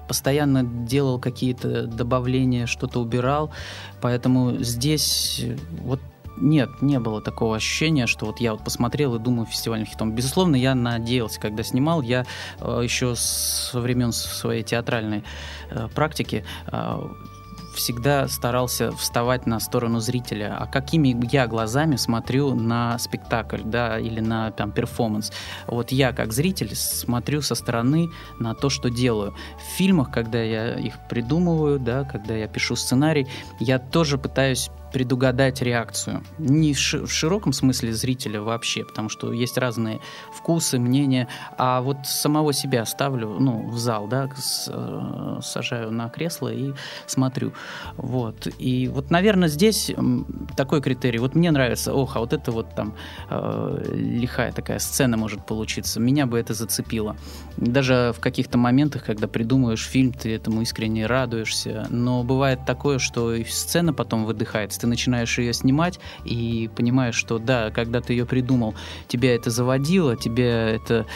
постоянно 0.07 0.65
делал 0.65 1.19
какие-то 1.21 1.87
добавления, 1.87 2.65
что-то 2.65 3.01
убирал, 3.01 3.51
поэтому 4.01 4.57
здесь 4.63 5.45
вот 5.83 6.01
нет, 6.41 6.83
не 6.83 6.99
было 6.99 7.21
такого 7.21 7.57
ощущения, 7.57 8.07
что 8.07 8.27
вот 8.27 8.41
я 8.41 8.53
вот 8.53 8.65
посмотрел 8.65 9.15
и 9.15 9.19
думаю 9.19 9.47
фестивальным 9.47 9.87
хитом. 9.87 10.13
Безусловно, 10.13 10.57
я 10.57 10.75
надеялся, 10.75 11.41
когда 11.41 11.63
снимал, 11.63 12.03
я 12.03 12.27
э, 12.61 12.81
еще 12.83 13.15
со 13.17 13.81
времен 13.81 14.13
своей 14.13 14.63
театральной 14.63 15.25
э, 15.71 15.89
практики 15.95 16.45
э, 16.71 17.09
всегда 17.79 18.29
старался 18.29 18.93
вставать 18.93 19.47
на 19.47 19.61
сторону 19.61 20.01
зрителя, 20.01 20.57
а 20.59 20.67
какими 20.67 21.17
я 21.33 21.47
глазами 21.47 21.97
смотрю 21.97 22.55
на 22.55 22.99
спектакль, 22.99 23.63
да, 23.65 23.99
или 23.99 24.21
на 24.21 24.51
там 24.51 24.73
перформанс. 24.73 25.33
Вот 25.67 25.93
я 25.93 26.13
как 26.13 26.33
зритель 26.33 26.75
смотрю 26.75 27.41
со 27.41 27.55
стороны 27.55 28.11
на 28.39 28.55
то, 28.55 28.69
что 28.69 28.91
делаю. 28.91 29.35
В 29.59 29.77
фильмах, 29.77 30.11
когда 30.11 30.43
я 30.43 30.75
их 30.75 30.95
придумываю, 31.09 31.79
да, 31.79 32.05
когда 32.05 32.35
я 32.35 32.49
пишу 32.49 32.75
сценарий, 32.77 33.29
я 33.61 33.79
тоже 33.79 34.19
пытаюсь 34.19 34.71
предугадать 34.93 35.63
реакцию. 35.63 36.23
Не 36.39 36.75
в 36.75 36.79
широком 36.79 37.53
смысле 37.53 37.93
зрителя 37.93 38.41
вообще, 38.41 38.85
потому 38.85 39.09
что 39.09 39.33
есть 39.33 39.59
разные 39.59 40.01
вкусы, 40.33 40.79
мнения, 40.79 41.29
а 41.57 41.81
вот 41.81 41.99
самого 42.05 42.53
себя 42.53 42.85
ставлю 42.85 43.37
ну, 43.39 43.69
в 43.69 43.79
зал, 43.79 44.07
да, 44.07 44.29
э, 44.69 45.41
сажаю 45.43 45.91
на 45.91 46.09
кресло 46.09 46.53
и 46.53 46.73
смотрю. 47.07 47.53
Вот. 47.97 48.49
И 48.59 48.89
вот, 48.89 49.11
наверное, 49.11 49.49
здесь 49.49 49.91
такой 50.57 50.81
критерий. 50.81 51.19
Вот 51.19 51.35
мне 51.35 51.51
нравится, 51.51 51.93
ох, 51.93 52.17
а 52.17 52.21
вот 52.21 52.33
это 52.33 52.51
вот 52.53 52.75
там 52.75 52.95
э, 53.31 53.93
лихая 53.95 54.53
такая 54.53 54.79
сцена 54.79 55.17
может 55.17 55.45
получиться. 55.47 56.01
Меня 56.01 56.27
бы 56.27 56.39
это 56.39 56.55
зацепило. 56.55 57.17
Даже 57.57 58.13
в 58.17 58.21
каких-то 58.21 58.59
моментах, 58.59 59.05
когда 59.05 59.29
придумываешь 59.29 59.85
фильм, 59.85 60.13
ты 60.13 60.35
этому 60.35 60.63
искренне 60.63 61.07
радуешься. 61.07 61.87
Но 61.91 62.23
бывает 62.23 62.61
такое, 62.67 62.99
что 62.99 63.35
и 63.35 63.45
сцена 63.45 63.93
потом 63.93 64.25
выдыхается 64.25 64.78
ты 64.79 64.87
начинаешь 64.87 65.39
ее 65.39 65.53
снимать 65.53 66.01
и 66.25 66.71
понимаешь, 66.75 67.15
что 67.15 67.39
да, 67.39 67.71
когда 67.71 68.01
ты 68.01 68.13
ее 68.13 68.27
придумал, 68.27 68.75
тебя 69.09 69.35
это 69.35 69.51
заводило, 69.51 70.17
тебя 70.17 70.71
это 70.71 71.07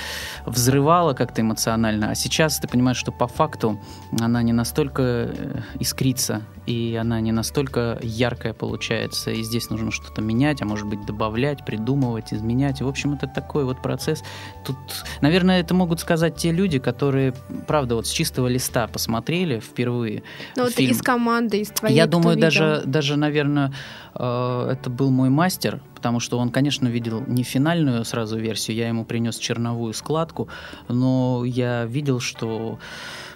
взрывало 0.46 1.14
как-то 1.14 1.40
эмоционально, 1.40 2.10
а 2.10 2.14
сейчас 2.14 2.58
ты 2.58 2.68
понимаешь, 2.68 2.98
что 2.98 3.12
по 3.12 3.26
факту 3.26 3.80
она 4.20 4.42
не 4.42 4.52
настолько 4.52 5.02
э, 5.02 5.60
искрится, 5.80 6.42
и 6.66 6.96
она 7.00 7.20
не 7.20 7.32
настолько 7.32 7.98
яркая 8.02 8.52
получается, 8.52 9.30
и 9.30 9.42
здесь 9.42 9.70
нужно 9.70 9.90
что-то 9.90 10.22
менять, 10.22 10.62
а 10.62 10.64
может 10.64 10.86
быть 10.86 11.04
добавлять, 11.04 11.64
придумывать, 11.64 12.32
изменять. 12.32 12.80
В 12.80 12.88
общем, 12.88 13.14
это 13.14 13.26
такой 13.26 13.64
вот 13.64 13.82
процесс. 13.82 14.22
Тут, 14.64 14.76
наверное, 15.20 15.60
это 15.60 15.74
могут 15.74 16.00
сказать 16.00 16.36
те 16.36 16.52
люди, 16.52 16.78
которые, 16.78 17.34
правда, 17.66 17.96
вот 17.96 18.06
с 18.06 18.10
чистого 18.10 18.46
листа 18.46 18.86
посмотрели 18.86 19.58
впервые. 19.58 20.22
Ну 20.56 20.64
вот 20.64 20.78
из 20.78 21.02
команды, 21.02 21.60
из 21.60 21.68
твоей. 21.68 21.96
Я 21.96 22.06
думаю, 22.06 22.36
даже, 22.36 22.82
даже, 22.84 23.16
наверное, 23.16 23.72
э, 24.14 24.68
это 24.72 24.88
был 24.88 25.10
мой 25.10 25.30
мастер, 25.30 25.80
потому 25.94 26.20
что 26.20 26.38
он, 26.38 26.50
конечно, 26.50 26.86
видел 26.86 27.22
не 27.26 27.42
финальную 27.42 28.04
сразу 28.04 28.38
версию, 28.38 28.76
я 28.76 28.88
ему 28.88 29.04
принес 29.04 29.36
черновую 29.36 29.94
складку, 29.94 30.48
но 30.88 31.44
я 31.44 31.84
видел, 31.86 32.20
что 32.20 32.78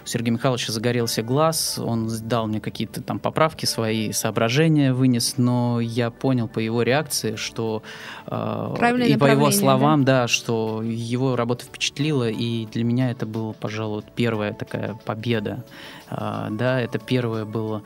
Сергея 0.07 0.33
Михайловича 0.33 0.71
загорелся 0.71 1.21
глаз, 1.21 1.77
он 1.77 2.09
дал 2.23 2.47
мне 2.47 2.61
какие-то 2.61 3.01
там 3.01 3.19
поправки, 3.19 3.65
свои 3.65 4.13
соображения 4.13 4.93
вынес, 4.93 5.35
но 5.37 5.81
я 5.81 6.11
понял 6.11 6.47
по 6.47 6.59
его 6.59 6.81
реакции, 6.81 7.35
что 7.35 7.83
э, 8.25 9.05
и 9.05 9.17
по 9.17 9.25
его 9.25 9.51
словам, 9.51 10.05
да? 10.05 10.21
да, 10.21 10.27
что 10.27 10.81
его 10.81 11.35
работа 11.35 11.65
впечатлила, 11.65 12.29
и 12.29 12.65
для 12.67 12.83
меня 12.83 13.11
это 13.11 13.25
была, 13.25 13.51
пожалуй, 13.53 14.03
первая 14.15 14.53
такая 14.53 14.93
победа. 14.93 15.65
Э, 16.09 16.47
да, 16.51 16.79
это 16.79 16.99
первое 16.99 17.43
было 17.43 17.83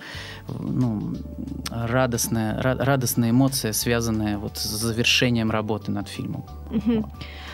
ну, 0.47 1.15
радостная, 1.69 2.62
радостная 2.62 3.31
эмоция, 3.31 3.73
связанная 3.73 4.38
вот 4.38 4.57
с 4.57 4.63
завершением 4.63 5.49
работы 5.49 5.91
над 5.91 6.07
фильмом. 6.07 6.45
Угу. 6.69 7.10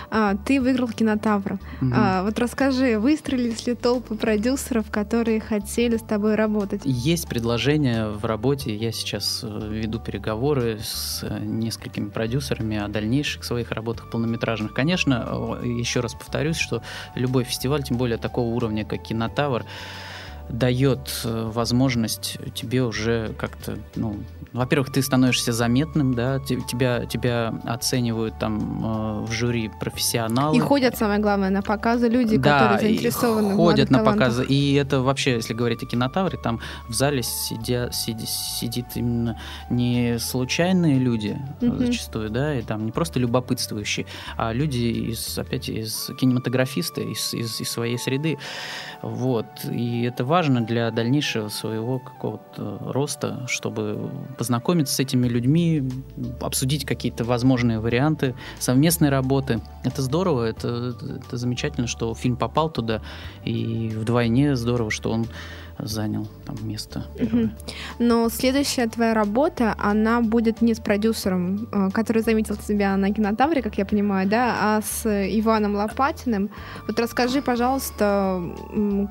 А, 0.10 0.36
ты 0.36 0.62
выиграл 0.62 0.88
кинотавр. 0.88 1.60
Мгм. 1.82 1.94
А, 1.96 2.24
вот 2.24 2.40
расскажи, 2.40 2.98
выстроились 2.98 3.68
ли 3.68 3.76
толпы 3.76 4.16
продюсеров, 4.16 4.90
которые 4.90 5.40
хотели 5.40 5.98
с 5.98 6.02
тобой 6.02 6.36
работать? 6.36 6.82
Есть 6.86 7.28
предложение 7.28 8.08
в 8.08 8.24
работе. 8.26 8.76
Я 8.76 8.92
сейчас 8.92 9.42
э, 9.44 9.70
веду 9.70 10.00
переговоры 10.00 10.80
с 10.82 11.24
э, 11.24 11.40
несколькими 11.40 12.10
продюсерами 12.10 12.78
о 12.78 12.88
дальнейших 12.88 13.44
своих 13.44 13.72
работах 13.72 14.10
полнометражных. 14.10 14.74
Конечно, 14.74 15.60
еще 15.64 16.00
раз 16.00 16.14
повторюсь, 16.14 16.58
что 16.58 16.82
любой 17.16 17.44
фестиваль, 17.44 17.84
тем 17.84 17.98
более 17.98 18.18
такого 18.18 18.48
уровня, 18.48 18.86
как 18.86 19.04
Кинотавр, 19.04 19.66
дает 20.50 21.22
э, 21.26 21.50
возможность 21.54 22.38
тебе 22.56 22.84
уже 22.84 23.34
как-то, 23.38 23.78
ну, 23.96 24.18
во-первых, 24.54 24.92
ты 24.92 25.02
становишься 25.02 25.52
заметным, 25.52 26.14
да, 26.14 26.40
те- 26.40 26.62
тебя, 26.62 27.06
тебя 27.06 27.54
оценивают 27.66 28.40
там 28.40 29.22
э, 29.22 29.26
в 29.26 29.32
жюри 29.32 29.70
профессионалы. 29.80 30.56
И 30.56 30.60
ходят, 30.60 30.98
самое 30.98 31.20
главное, 31.20 31.50
на 31.50 31.62
показы 31.62 32.08
люди, 32.08 32.38
которые 32.38 32.78
и 32.78 32.82
заинтересованы 32.82 33.54
в 33.54 33.56
ходят 33.58 33.58
молодых 33.58 33.90
на 33.92 33.98
талантах. 34.00 34.28
показы. 34.28 34.46
И 34.46 34.74
это 34.76 35.02
вообще, 35.02 35.34
если 35.36 35.54
говорить 35.54 35.84
о 35.84 35.86
кинотавре, 35.86 36.38
там 36.42 36.60
в 36.88 36.94
зале 36.94 37.22
сидя, 37.24 37.90
сиди- 37.92 38.26
сидит 38.26 38.86
именно 38.96 39.40
не 39.70 40.18
случайные 40.18 40.98
люди 40.98 41.38
Мгм. 41.62 41.78
зачастую, 41.78 42.30
да, 42.30 42.56
и 42.58 42.62
там 42.62 42.86
не 42.86 42.92
просто 42.94 43.20
любопытствующие, 43.20 44.06
а 44.38 44.54
люди 44.54 45.12
из, 45.12 45.38
опять, 45.38 45.68
из 45.70 46.10
кинематографисты, 46.20 47.02
из, 47.12 47.34
из, 47.34 47.60
из 47.62 47.70
своей 47.70 47.98
среды. 48.00 48.38
Вот. 49.02 49.46
И 49.70 50.04
это 50.04 50.24
важно 50.24 50.37
для 50.44 50.92
дальнейшего 50.92 51.50
своего 51.50 52.00
какого-то 52.00 52.80
роста, 52.82 53.46
чтобы 53.48 54.10
познакомиться 54.38 54.96
с 54.96 55.00
этими 55.00 55.28
людьми, 55.28 55.84
обсудить 56.42 56.86
какие-то 56.86 57.24
возможные 57.24 57.80
варианты 57.80 58.36
совместной 58.60 59.10
работы. 59.10 59.62
Это 59.84 60.02
здорово, 60.02 60.44
это, 60.44 60.96
это 61.26 61.38
замечательно, 61.38 61.88
что 61.88 62.14
фильм 62.14 62.36
попал 62.38 62.70
туда, 62.70 63.02
и 63.44 63.90
вдвойне 63.90 64.56
здорово, 64.56 64.92
что 64.92 65.12
он 65.12 65.28
занял 65.80 66.28
там 66.46 66.56
место. 66.68 67.06
первое. 67.18 67.52
Но 68.00 68.30
следующая 68.30 68.88
твоя 68.88 69.14
работа, 69.14 69.76
она 69.78 70.22
будет 70.22 70.62
не 70.62 70.74
с 70.74 70.80
продюсером, 70.80 71.68
э, 71.72 71.90
который 71.92 72.22
заметил 72.22 72.56
тебя 72.56 72.96
на 72.98 73.14
кинотавре, 73.14 73.62
как 73.62 73.78
я 73.78 73.86
понимаю, 73.86 74.28
да, 74.28 74.56
а 74.60 74.82
с 74.82 75.06
Иваном 75.06 75.76
Лопатиным. 75.76 76.50
Вот 76.88 77.00
расскажи, 77.00 77.42
пожалуйста, 77.42 78.42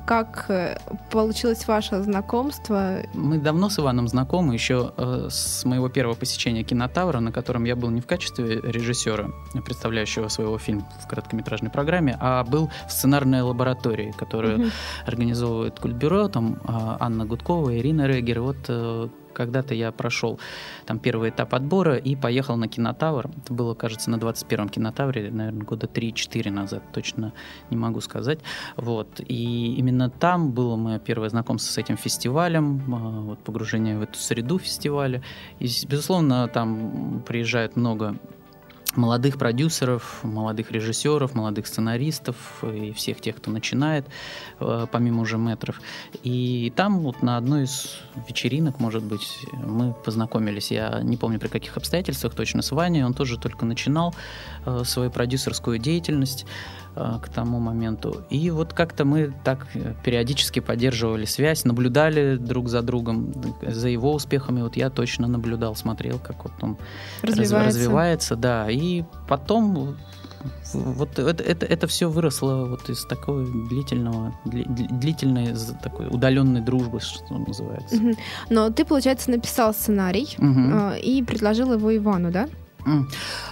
как 0.06 0.46
э, 0.48 0.78
получилось 1.10 1.66
ваше 1.66 2.02
знакомство. 2.02 2.98
Мы 3.14 3.38
давно 3.38 3.68
с 3.68 3.78
Иваном 3.78 4.08
знакомы, 4.08 4.54
еще 4.54 4.92
э, 4.96 5.28
с 5.30 5.64
моего 5.64 5.88
первого 5.88 6.14
посещения 6.14 6.62
кинотавра, 6.64 7.20
на 7.20 7.32
котором 7.32 7.64
я 7.64 7.76
был 7.76 7.90
не 7.90 8.00
в 8.00 8.06
качестве 8.06 8.60
режиссера, 8.60 9.30
представляющего 9.64 10.28
своего 10.28 10.58
фильм 10.58 10.84
в 11.02 11.08
короткометражной 11.08 11.70
программе, 11.70 12.16
а 12.20 12.44
был 12.44 12.70
в 12.88 12.92
сценарной 12.92 13.42
лаборатории, 13.42 14.12
которую 14.16 14.58
Мгм. 14.58 14.70
организовывает 15.06 15.78
Культбюро, 15.80 16.28
там 16.28 16.55
а, 16.64 16.96
Анна 17.00 17.24
Гудкова, 17.24 17.76
Ирина 17.76 18.06
Регер. 18.06 18.40
Вот 18.40 18.56
э, 18.68 19.08
когда-то 19.36 19.74
я 19.74 19.92
прошел 19.92 20.40
там 20.86 20.98
первый 20.98 21.30
этап 21.30 21.54
отбора 21.54 21.96
и 21.96 22.16
поехал 22.16 22.56
на 22.56 22.68
кинотавр. 22.68 23.30
Это 23.44 23.52
было, 23.52 23.74
кажется, 23.74 24.10
на 24.10 24.16
21-м 24.16 24.68
кинотавре, 24.68 25.30
наверное, 25.30 25.62
года 25.62 25.86
3-4 25.86 26.50
назад, 26.50 26.82
точно 26.92 27.32
не 27.70 27.76
могу 27.76 28.00
сказать. 28.00 28.40
Вот. 28.76 29.20
И 29.20 29.74
именно 29.74 30.08
там 30.08 30.52
было 30.52 30.76
мое 30.76 30.98
первое 30.98 31.28
знакомство 31.28 31.70
с 31.70 31.78
этим 31.78 31.96
фестивалем, 31.96 32.82
а, 32.94 33.20
вот 33.20 33.38
погружение 33.40 33.98
в 33.98 34.02
эту 34.02 34.18
среду 34.18 34.58
фестиваля. 34.58 35.22
И, 35.58 35.68
безусловно, 35.86 36.48
там 36.48 37.22
приезжает 37.26 37.76
много 37.76 38.16
молодых 38.96 39.38
продюсеров, 39.38 40.20
молодых 40.22 40.70
режиссеров, 40.72 41.34
молодых 41.34 41.66
сценаристов 41.66 42.36
и 42.62 42.92
всех 42.92 43.20
тех, 43.20 43.36
кто 43.36 43.50
начинает, 43.50 44.06
э, 44.60 44.86
помимо 44.90 45.22
уже 45.22 45.38
метров. 45.38 45.80
И 46.22 46.72
там 46.76 47.00
вот 47.00 47.22
на 47.22 47.36
одной 47.36 47.64
из 47.64 47.98
вечеринок, 48.28 48.80
может 48.80 49.02
быть, 49.02 49.38
мы 49.52 49.92
познакомились. 49.92 50.70
Я 50.70 51.00
не 51.02 51.16
помню 51.16 51.38
при 51.38 51.48
каких 51.48 51.76
обстоятельствах 51.76 52.34
точно 52.34 52.62
с 52.62 52.72
Ваней. 52.72 53.04
Он 53.04 53.14
тоже 53.14 53.38
только 53.38 53.64
начинал 53.64 54.14
э, 54.64 54.82
свою 54.84 55.10
продюсерскую 55.10 55.78
деятельность 55.78 56.46
к 56.96 57.28
тому 57.28 57.60
моменту. 57.60 58.24
И 58.30 58.50
вот 58.50 58.72
как-то 58.72 59.04
мы 59.04 59.32
так 59.44 59.66
э, 59.74 59.94
периодически 60.04 60.60
поддерживали 60.60 61.26
связь, 61.26 61.64
наблюдали 61.64 62.36
друг 62.36 62.68
за 62.68 62.82
другом, 62.82 63.32
за 63.62 63.88
его 63.88 64.12
успехами. 64.14 64.62
Вот 64.62 64.76
я 64.76 64.88
точно 64.90 65.28
наблюдал, 65.28 65.76
смотрел, 65.76 66.18
как 66.18 66.44
вот 66.44 66.52
он 66.62 66.76
разв- 67.22 67.40
Развивается. 67.40 67.78
развивается, 67.78 68.36
да. 68.36 68.70
И 68.70 69.04
потом 69.28 69.96
вот 70.72 71.18
это, 71.18 71.42
это, 71.42 71.66
это 71.66 71.86
все 71.86 72.08
выросло 72.08 72.66
вот 72.66 72.88
из 72.88 73.04
такого 73.04 73.44
длительного, 73.68 74.32
дли- 74.44 74.66
дли- 74.66 74.98
длительной 75.00 75.54
такой 75.82 76.06
удаленной 76.08 76.60
дружбы, 76.60 77.00
что 77.00 77.36
называется. 77.38 78.00
Но 78.50 78.70
ты, 78.70 78.84
получается, 78.84 79.30
написал 79.30 79.74
сценарий 79.74 80.36
э, 80.38 81.00
и 81.00 81.22
предложил 81.22 81.72
его 81.72 81.94
Ивану, 81.96 82.30
да? 82.30 82.48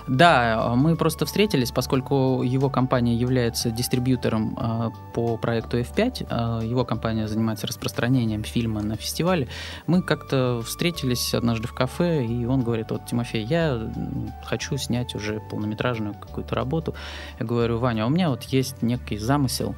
Да, 0.06 0.74
мы 0.76 0.96
просто 0.96 1.26
встретились, 1.26 1.72
поскольку 1.72 2.42
его 2.42 2.70
компания 2.70 3.14
является 3.14 3.70
дистрибьютором 3.70 4.56
э, 4.58 4.90
по 5.12 5.36
проекту 5.36 5.78
F5, 5.78 6.26
э, 6.62 6.66
его 6.66 6.84
компания 6.84 7.26
занимается 7.26 7.66
распространением 7.66 8.44
фильма 8.44 8.82
на 8.82 8.96
фестивале. 8.96 9.48
Мы 9.86 10.02
как-то 10.02 10.62
встретились 10.64 11.34
однажды 11.34 11.66
в 11.66 11.72
кафе, 11.72 12.24
и 12.24 12.44
он 12.44 12.62
говорит, 12.62 12.90
вот, 12.90 13.06
Тимофей, 13.06 13.44
я 13.44 13.92
хочу 14.44 14.76
снять 14.76 15.14
уже 15.14 15.40
полнометражную 15.50 16.14
какую-то 16.14 16.54
работу. 16.54 16.94
Я 17.40 17.46
говорю, 17.46 17.78
Ваня, 17.78 18.04
а 18.04 18.06
у 18.06 18.10
меня 18.10 18.30
вот 18.30 18.44
есть 18.44 18.82
некий 18.82 19.18
замысел, 19.18 19.74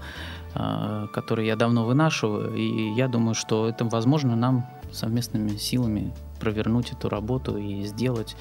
который 0.54 1.46
я 1.46 1.56
давно 1.56 1.84
вынашиваю, 1.84 2.54
и 2.54 2.94
я 2.94 3.08
думаю, 3.08 3.34
что 3.34 3.68
это 3.68 3.84
возможно 3.84 4.36
нам 4.36 4.66
совместными 4.92 5.56
силами 5.56 6.12
провернуть 6.40 6.92
эту 6.92 7.08
работу 7.08 7.56
и 7.56 7.82
сделать 7.82 8.36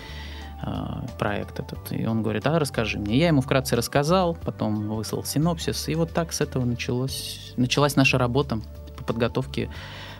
проект 1.19 1.59
этот. 1.59 1.91
И 1.91 2.05
он 2.05 2.23
говорит, 2.23 2.47
а 2.47 2.57
расскажи 2.59 2.97
мне. 2.97 3.17
Я 3.17 3.27
ему 3.27 3.41
вкратце 3.41 3.75
рассказал, 3.75 4.35
потом 4.35 4.89
выслал 4.89 5.23
синопсис, 5.23 5.87
и 5.87 5.95
вот 5.95 6.11
так 6.11 6.33
с 6.33 6.41
этого 6.41 6.65
началось, 6.65 7.53
началась 7.57 7.95
наша 7.95 8.17
работа 8.17 8.59
по 8.97 9.03
подготовке 9.03 9.69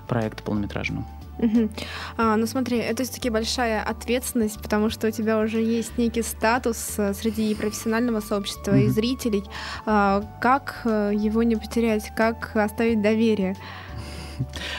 проекта 0.07 0.43
полнометражного. 0.43 1.05
Мгм. 1.37 1.69
А, 2.17 2.37
ну 2.37 2.45
смотри, 2.47 2.77
это 2.77 3.03
все-таки 3.03 3.29
большая 3.29 3.83
ответственность, 3.83 4.61
потому 4.61 4.89
что 4.89 5.07
у 5.07 5.11
тебя 5.11 5.37
уже 5.39 5.61
есть 5.61 5.97
некий 5.97 6.21
статус 6.21 6.95
э, 6.97 7.13
среди 7.13 7.53
профессионального 7.55 8.21
сообщества 8.21 8.77
и 8.77 8.85
Мгм. 8.85 8.93
зрителей. 8.93 9.43
А, 9.85 10.23
как 10.39 10.81
э, 10.85 11.11
его 11.13 11.43
не 11.43 11.57
потерять, 11.57 12.11
как 12.15 12.55
оставить 12.55 13.01
доверие? 13.01 13.55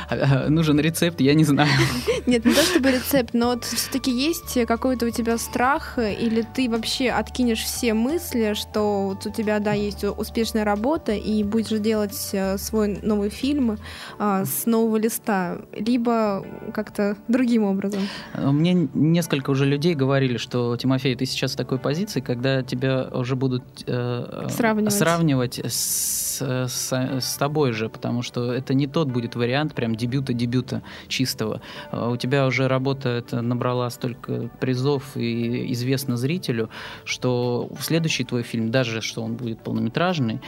А, 0.09 0.15
а, 0.47 0.49
Нужен 0.51 0.79
рецепт, 0.81 1.21
я 1.21 1.35
не 1.35 1.45
знаю. 1.45 1.69
Нет, 2.27 2.45
не 2.45 2.53
то 2.55 2.63
чтобы 2.63 2.91
рецепт, 2.93 3.31
но 3.35 3.47
вот 3.49 3.65
все-таки 3.65 4.11
есть 4.11 4.59
какой-то 4.67 5.07
у 5.07 5.11
тебя 5.11 5.39
страх, 5.39 5.99
э, 5.99 6.15
или 6.15 6.43
ты 6.43 6.69
вообще 6.71 7.11
откинешь 7.11 7.61
все 7.63 7.95
мысли, 7.95 8.55
что 8.55 9.09
вот 9.09 9.27
у 9.27 9.31
тебя, 9.31 9.59
да, 9.59 9.73
есть 9.73 10.05
успешная 10.05 10.65
работа, 10.65 11.13
и 11.13 11.43
будешь 11.43 11.79
делать 11.81 12.31
э, 12.33 12.59
свой 12.59 12.99
новый 13.03 13.31
фильм 13.31 13.79
а, 14.19 14.45
с 14.45 14.67
нового 14.67 14.97
листа, 14.97 15.59
либо 15.73 16.45
как-то 16.75 17.17
другим 17.29 17.65
образом. 17.65 18.03
Мне 18.35 18.89
несколько 18.95 19.51
уже 19.51 19.65
людей 19.67 19.95
говорили, 19.95 20.37
что, 20.37 20.77
Тимофей, 20.77 21.15
ты 21.17 21.27
сейчас 21.27 21.53
в 21.53 21.57
такой 21.57 21.79
позиции, 21.79 22.21
когда 22.21 22.63
тебя 22.63 23.09
уже 23.13 23.37
будут 23.37 23.63
э, 23.87 24.47
Сравнивать. 24.51 24.93
сравнивать 24.93 25.59
с, 25.65 26.41
с- 26.69 26.93
с 27.21 27.37
тобой 27.37 27.73
же, 27.73 27.89
потому 27.89 28.23
что 28.23 28.53
это 28.53 28.75
не 28.75 28.87
тот 28.87 29.09
будет 29.09 29.35
вариант 29.35 29.46
прям 29.75 29.95
дебюта-дебюта 29.95 30.83
чистого. 31.09 31.61
Э, 31.93 32.11
У 32.13 32.17
тебя 32.17 32.47
уже 32.47 32.69
работа 32.69 33.09
эта 33.09 33.41
набрала 33.43 33.91
столько 33.91 34.49
призов 34.61 35.17
и 35.17 35.73
известна 35.73 36.17
зрителю, 36.17 36.69
что 37.05 37.69
следующий 37.81 38.25
твой 38.25 38.43
фильм, 38.43 38.71
даже 38.71 39.01
что 39.01 39.23
он 39.23 39.35
будет 39.35 39.61
полнометражный, 39.61 40.41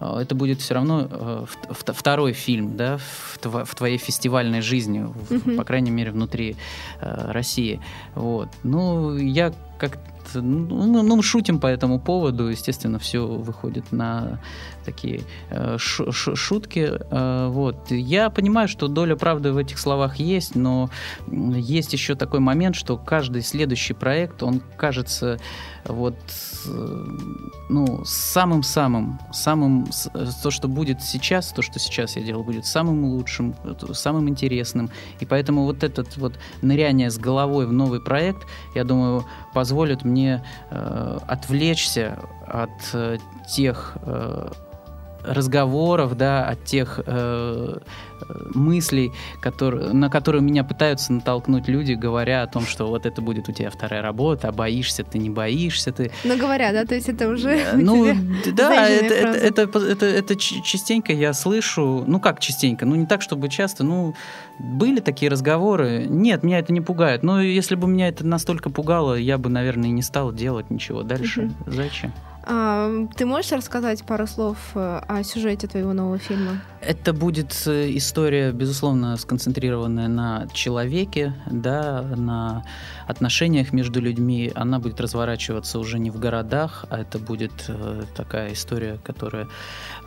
э, 0.00 0.18
это 0.22 0.34
будет 0.34 0.60
все 0.60 0.74
равно 0.74 1.46
в- 1.68 1.92
второй 1.92 2.32
фильм 2.32 2.76
да, 2.76 2.96
в, 2.98 3.38
тво- 3.42 3.64
в 3.64 3.74
твоей 3.74 3.98
фестивальной 3.98 4.60
жизни, 4.62 5.06
Мгм. 5.30 5.56
по 5.56 5.64
крайней 5.64 5.90
мере, 5.90 6.10
внутри 6.10 6.56
России. 7.00 7.80
Вот. 8.14 8.48
Ну, 8.62 9.16
я 9.16 9.52
как-то 9.78 10.00
ну, 10.34 11.02
ну, 11.02 11.22
шутим 11.22 11.58
по 11.60 11.66
этому 11.66 12.00
поводу, 12.00 12.48
естественно, 12.48 12.98
все 12.98 13.26
выходит 13.26 13.92
на 13.92 14.40
такие 14.84 15.22
э, 15.50 15.76
шу- 15.78 16.12
шу- 16.12 16.36
шутки. 16.36 16.92
Э, 17.10 17.48
вот. 17.48 17.90
Я 17.90 18.30
понимаю, 18.30 18.68
что 18.68 18.88
доля 18.88 19.16
правды 19.16 19.52
в 19.52 19.56
этих 19.56 19.78
словах 19.78 20.16
есть, 20.16 20.54
но 20.54 20.90
есть 21.26 21.92
еще 21.92 22.14
такой 22.14 22.40
момент, 22.40 22.76
что 22.76 22.96
каждый 22.96 23.42
следующий 23.42 23.94
проект, 23.94 24.42
он 24.42 24.62
кажется 24.76 25.38
вот 25.88 26.16
э, 26.66 27.04
ну 27.68 28.04
самым-самым, 28.04 29.18
самым 29.32 29.86
э, 30.14 30.26
то, 30.42 30.50
что 30.50 30.68
будет 30.68 31.02
сейчас, 31.02 31.52
то, 31.52 31.62
что 31.62 31.78
сейчас 31.78 32.16
я 32.16 32.22
делал, 32.22 32.44
будет 32.44 32.66
самым 32.66 33.04
лучшим, 33.04 33.54
э, 33.64 33.74
самым 33.92 34.28
интересным. 34.28 34.90
И 35.20 35.26
поэтому 35.26 35.64
вот 35.64 35.84
этот 35.84 36.16
вот 36.16 36.34
ныряние 36.62 37.10
с 37.10 37.18
головой 37.18 37.66
в 37.66 37.72
новый 37.72 38.00
проект, 38.00 38.46
я 38.74 38.84
думаю, 38.84 39.24
позволит 39.54 40.04
мне 40.04 40.15
мне 40.16 40.42
э, 40.70 41.18
отвлечься 41.26 42.18
от 42.46 42.70
э, 42.94 43.18
тех 43.46 43.98
э, 44.02 44.50
разговоров, 45.26 46.16
да, 46.16 46.44
от 46.48 46.64
тех 46.64 47.00
э, 47.06 47.78
мыслей, 48.54 49.12
которые, 49.40 49.92
на 49.92 50.08
которые 50.08 50.42
меня 50.42 50.64
пытаются 50.64 51.12
натолкнуть 51.12 51.68
люди, 51.68 51.92
говоря 51.92 52.42
о 52.42 52.46
том, 52.46 52.66
что 52.66 52.86
вот 52.86 53.06
это 53.06 53.20
будет 53.20 53.48
у 53.48 53.52
тебя 53.52 53.70
вторая 53.70 54.02
работа, 54.02 54.48
а 54.48 54.52
боишься 54.52 55.04
ты, 55.04 55.18
не 55.18 55.30
боишься 55.30 55.92
ты. 55.92 56.10
Ну, 56.24 56.36
говоря, 56.38 56.72
да, 56.72 56.84
то 56.84 56.94
есть 56.94 57.08
это 57.08 57.28
уже 57.28 57.50
э, 57.50 57.76
Ну, 57.76 58.06
да, 58.52 58.88
это, 58.88 59.14
это, 59.14 59.62
это, 59.62 59.78
это, 59.78 60.06
это 60.06 60.36
частенько 60.36 61.12
я 61.12 61.32
слышу, 61.32 62.04
ну 62.06 62.20
как 62.20 62.40
частенько, 62.40 62.86
ну 62.86 62.94
не 62.94 63.06
так, 63.06 63.22
чтобы 63.22 63.48
часто, 63.48 63.84
ну 63.84 64.14
были 64.58 65.00
такие 65.00 65.30
разговоры, 65.30 66.06
нет, 66.08 66.42
меня 66.42 66.58
это 66.58 66.72
не 66.72 66.80
пугает, 66.80 67.22
но 67.22 67.40
если 67.42 67.74
бы 67.74 67.86
меня 67.86 68.08
это 68.08 68.26
настолько 68.26 68.70
пугало, 68.70 69.14
я 69.14 69.38
бы, 69.38 69.50
наверное, 69.50 69.90
не 69.90 70.02
стал 70.02 70.32
делать 70.32 70.70
ничего 70.70 71.02
дальше. 71.02 71.50
Угу. 71.66 71.72
Зачем? 71.72 72.12
Ты 72.46 73.26
можешь 73.26 73.50
рассказать 73.50 74.04
пару 74.04 74.28
слов 74.28 74.56
э, 74.76 75.00
о 75.08 75.24
сюжете 75.24 75.66
твоего 75.66 75.92
нового 75.92 76.18
фильма? 76.18 76.60
Это 76.80 77.12
будет 77.12 77.60
э, 77.66 77.90
история, 77.96 78.52
безусловно, 78.52 79.16
сконцентрированная 79.16 80.06
на 80.06 80.46
человеке, 80.52 81.34
да, 81.50 82.02
на 82.02 82.64
отношениях 83.08 83.72
между 83.72 84.00
людьми. 84.00 84.52
Она 84.54 84.78
будет 84.78 85.00
разворачиваться 85.00 85.80
уже 85.80 85.98
не 85.98 86.12
в 86.12 86.20
городах, 86.20 86.84
а 86.88 87.00
это 87.00 87.18
будет 87.18 87.64
э, 87.66 88.04
такая 88.14 88.52
история, 88.52 89.00
которая 89.02 89.48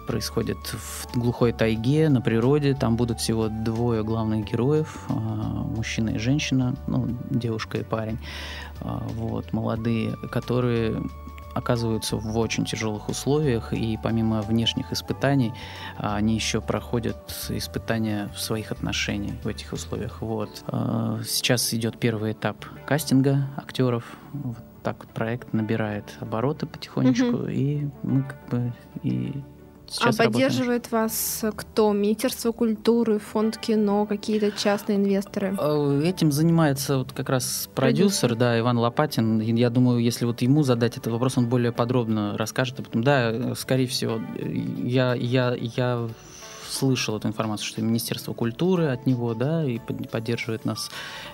происходит 0.08 0.58
в 0.58 1.19
глухой 1.19 1.52
тайге, 1.52 2.08
на 2.08 2.21
природе. 2.21 2.73
Там 2.73 2.95
будут 2.95 3.19
всего 3.19 3.49
двое 3.49 4.02
главных 4.02 4.49
героев, 4.49 4.97
мужчина 5.10 6.12
и 6.12 6.17
женщина, 6.17 6.75
ну, 6.88 7.17
девушка 7.30 7.80
и 7.80 7.84
парень, 7.84 8.17
вот, 8.82 9.54
молодые, 9.54 10.15
которые 10.32 11.04
оказываются 11.60 12.15
в 12.17 12.38
очень 12.38 12.65
тяжелых 12.65 13.10
условиях, 13.10 13.74
и 13.74 13.98
помимо 14.02 14.41
внешних 14.41 14.91
испытаний, 14.91 15.54
а, 15.98 16.15
они 16.15 16.36
еще 16.36 16.62
проходят 16.62 17.17
испытания 17.50 18.30
в 18.36 18.39
своих 18.39 18.72
отношениях 18.72 19.36
в 19.43 19.48
этих 19.48 19.74
условиях. 19.74 20.22
Вот. 20.22 20.63
А, 20.67 21.19
сейчас 21.26 21.74
идет 21.74 22.00
первый 22.00 22.32
этап 22.32 22.65
кастинга 22.88 23.50
актеров. 23.58 24.04
Вот 24.34 24.58
так 24.84 24.98
вот 25.04 25.13
проект 25.13 25.54
набирает 25.54 26.17
обороты 26.19 26.65
потихонечку, 26.65 27.36
угу. 27.36 27.48
и 27.48 27.88
мы 28.04 28.24
как 28.24 28.50
бы 28.50 28.74
и 29.04 29.43
Сейчас 29.91 30.19
а 30.19 30.23
поддерживает 30.23 30.91
вас 30.91 31.43
кто? 31.56 31.91
Министерство 31.93 32.52
культуры, 32.52 33.19
фонд 33.19 33.58
кино, 33.58 34.06
какие-то 34.06 34.52
частные 34.52 34.97
инвесторы? 34.97 35.56
Э, 35.60 36.02
этим 36.06 36.32
занимается 36.32 36.99
вот 36.99 37.13
как 37.13 37.30
раз 37.30 37.69
продюсер, 37.73 38.30
продюсер. 38.30 38.36
да, 38.36 38.60
Иван 38.60 38.78
Лопатин. 38.78 39.39
Я 39.39 39.69
думаю, 39.69 39.99
если 39.99 40.25
вот 40.25 40.41
ему 40.41 40.63
задать 40.63 40.97
этот 40.97 41.12
вопрос, 41.12 41.38
он 41.38 41.47
более 41.47 41.71
подробно 41.71 42.38
расскажет. 42.38 42.80
Да, 42.93 43.56
скорее 43.56 43.88
всего, 43.88 44.21
я, 44.38 45.13
я, 45.13 45.56
я 45.60 46.08
слышал 46.69 47.17
эту 47.17 47.27
информацию, 47.27 47.67
что 47.67 47.82
Министерство 47.82 48.34
культуры 48.34 48.88
от 48.88 49.05
него, 49.05 49.34
да, 49.34 49.65
и 49.65 49.79
поддерживает 49.79 50.65
нас, 50.65 50.89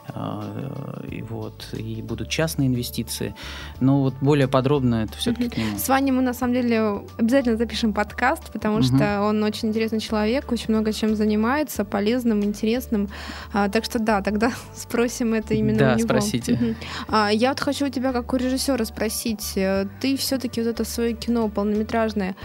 а, 0.07 1.01
и 1.09 1.21
вот, 1.21 1.69
и 1.73 2.01
будут 2.01 2.29
частные 2.29 2.67
инвестиции. 2.67 3.35
Но 3.79 4.01
вот 4.01 4.15
более 4.21 4.47
подробно 4.47 5.03
это 5.03 5.17
все-таки 5.17 5.49
к 5.49 5.57
нему. 5.57 5.77
С 5.77 5.89
Ваней 5.89 6.11
мы, 6.11 6.21
на 6.21 6.33
самом 6.33 6.53
деле, 6.53 7.03
обязательно 7.17 7.57
запишем 7.57 7.93
подкаст, 7.93 8.51
потому 8.51 8.81
что 8.81 9.21
он 9.21 9.43
очень 9.43 9.69
интересный 9.69 9.99
человек, 9.99 10.51
очень 10.51 10.69
много 10.69 10.93
чем 10.93 11.15
занимается, 11.15 11.85
полезным, 11.85 12.43
интересным. 12.43 13.09
А, 13.53 13.69
так 13.69 13.85
что 13.85 13.99
да, 13.99 14.21
тогда 14.21 14.51
спросим 14.75 15.33
это 15.33 15.53
именно 15.53 15.79
да, 15.79 15.93
у 15.93 15.97
него. 15.97 16.07
спросите. 16.07 16.75
А, 17.07 17.29
я 17.29 17.49
вот 17.49 17.59
хочу 17.59 17.87
у 17.87 17.89
тебя, 17.89 18.13
как 18.13 18.33
у 18.33 18.37
режиссера, 18.37 18.85
спросить. 18.85 19.53
Э, 19.55 19.87
ты 20.01 20.17
все-таки 20.17 20.61
вот 20.61 20.69
это 20.69 20.83
свое 20.83 21.13
кино 21.13 21.49
полнометражное 21.49 22.35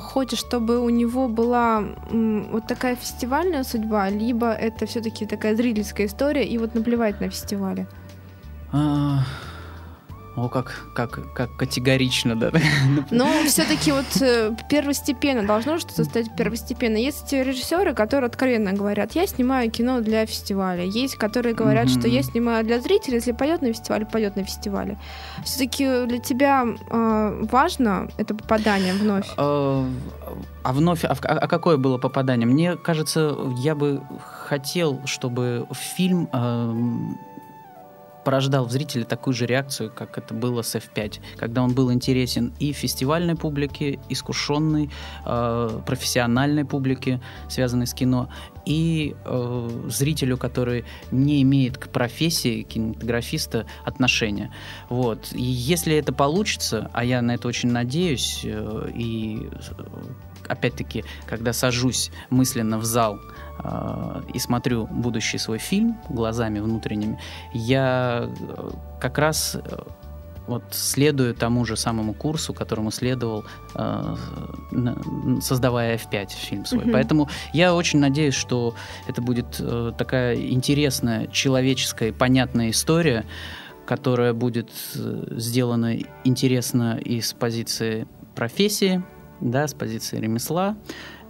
хочешь, 0.00 0.38
чтобы 0.38 0.78
у 0.78 0.88
него 0.88 1.28
была 1.28 1.84
вот 2.52 2.66
такая 2.66 2.96
фестивальная 2.96 3.64
судьба, 3.64 4.10
либо 4.10 4.52
это 4.52 4.86
все-таки 4.86 5.26
такая 5.26 5.56
зрительская 5.56 6.06
история, 6.06 6.44
и 6.44 6.58
вот 6.58 6.74
наплевать 6.74 7.20
на 7.20 7.30
фестивале? 7.30 7.86
А, 10.36 10.44
о, 10.44 10.48
как, 10.48 10.86
как, 10.94 11.32
как 11.32 11.56
категорично, 11.56 12.36
да. 12.36 12.52
Но 13.10 13.26
все-таки 13.46 13.92
вот 13.92 14.04
э, 14.20 14.52
первостепенно 14.68 15.46
должно 15.46 15.78
что-то 15.78 16.04
стать 16.04 16.34
первостепенно. 16.36 16.96
Есть 16.96 17.32
режиссеры, 17.32 17.94
которые 17.94 18.28
откровенно 18.28 18.72
говорят, 18.72 19.12
я 19.12 19.26
снимаю 19.26 19.70
кино 19.70 20.00
для 20.00 20.26
фестиваля. 20.26 20.84
Есть, 20.84 21.16
которые 21.16 21.54
говорят, 21.54 21.86
mm-hmm. 21.86 22.00
что 22.00 22.08
я 22.08 22.22
снимаю 22.22 22.64
для 22.64 22.80
зрителей, 22.80 23.16
если 23.16 23.32
пойдет 23.32 23.62
на 23.62 23.72
фестиваль, 23.72 24.04
пойдет 24.06 24.36
на 24.36 24.44
фестивале. 24.44 24.98
Все-таки 25.44 26.06
для 26.06 26.18
тебя 26.18 26.64
э, 26.64 27.46
важно 27.50 28.08
это 28.18 28.34
попадание 28.34 28.94
вновь? 28.94 29.28
А, 29.36 29.86
а 30.62 30.72
вновь, 30.72 31.04
а, 31.04 31.16
а 31.22 31.48
какое 31.48 31.76
было 31.76 31.98
попадание? 31.98 32.46
Мне 32.46 32.76
кажется, 32.76 33.36
я 33.56 33.74
бы 33.74 34.02
хотел, 34.48 35.00
чтобы 35.06 35.66
фильм 35.72 36.28
э, 36.32 36.74
порождал 38.26 38.64
в 38.64 38.72
зрителе 38.72 39.04
такую 39.04 39.34
же 39.34 39.46
реакцию, 39.46 39.92
как 39.94 40.18
это 40.18 40.34
было 40.34 40.62
с 40.62 40.74
F5, 40.74 41.20
когда 41.36 41.62
он 41.62 41.72
был 41.74 41.92
интересен 41.92 42.52
и 42.58 42.72
фестивальной 42.72 43.36
публике, 43.36 44.00
искушенной, 44.08 44.90
э, 45.24 45.80
профессиональной 45.86 46.64
публике, 46.64 47.20
связанной 47.48 47.86
с 47.86 47.94
кино, 47.94 48.28
и 48.64 49.14
э, 49.24 49.70
зрителю, 49.86 50.38
который 50.38 50.84
не 51.12 51.40
имеет 51.42 51.78
к 51.78 51.88
профессии 51.88 52.62
кинематографиста 52.62 53.66
отношения. 53.84 54.52
Вот. 54.88 55.28
И 55.32 55.44
если 55.44 55.94
это 55.94 56.12
получится, 56.12 56.90
а 56.92 57.04
я 57.04 57.22
на 57.22 57.36
это 57.36 57.46
очень 57.46 57.70
надеюсь, 57.70 58.40
э, 58.42 58.90
и 58.92 59.48
опять-таки, 60.48 61.04
когда 61.26 61.52
сажусь 61.52 62.10
мысленно 62.30 62.78
в 62.78 62.84
зал 62.84 63.18
э, 63.62 64.22
и 64.34 64.38
смотрю 64.38 64.86
будущий 64.86 65.38
свой 65.38 65.58
фильм 65.58 65.98
глазами 66.08 66.60
внутренними, 66.60 67.18
я 67.52 68.28
э, 68.28 68.70
как 69.00 69.18
раз 69.18 69.56
э, 69.56 69.78
вот 70.46 70.62
следую 70.70 71.34
тому 71.34 71.64
же 71.64 71.76
самому 71.76 72.14
курсу, 72.14 72.54
которому 72.54 72.90
следовал, 72.90 73.44
э, 73.74 74.16
создавая 75.40 75.96
F5 75.96 76.30
фильм 76.30 76.64
свой. 76.64 76.84
Mm-hmm. 76.84 76.92
Поэтому 76.92 77.28
я 77.52 77.74
очень 77.74 77.98
надеюсь, 77.98 78.34
что 78.34 78.74
это 79.06 79.20
будет 79.22 79.56
э, 79.58 79.92
такая 79.96 80.36
интересная, 80.36 81.26
человеческая, 81.26 82.12
понятная 82.12 82.70
история, 82.70 83.24
которая 83.86 84.32
будет 84.32 84.70
э, 84.94 85.34
сделана 85.36 85.96
интересно 86.24 86.98
и 86.98 87.20
с 87.20 87.32
позиции 87.32 88.06
профессии, 88.34 89.02
да, 89.40 89.66
с 89.66 89.74
позиции 89.74 90.18
ремесла, 90.18 90.76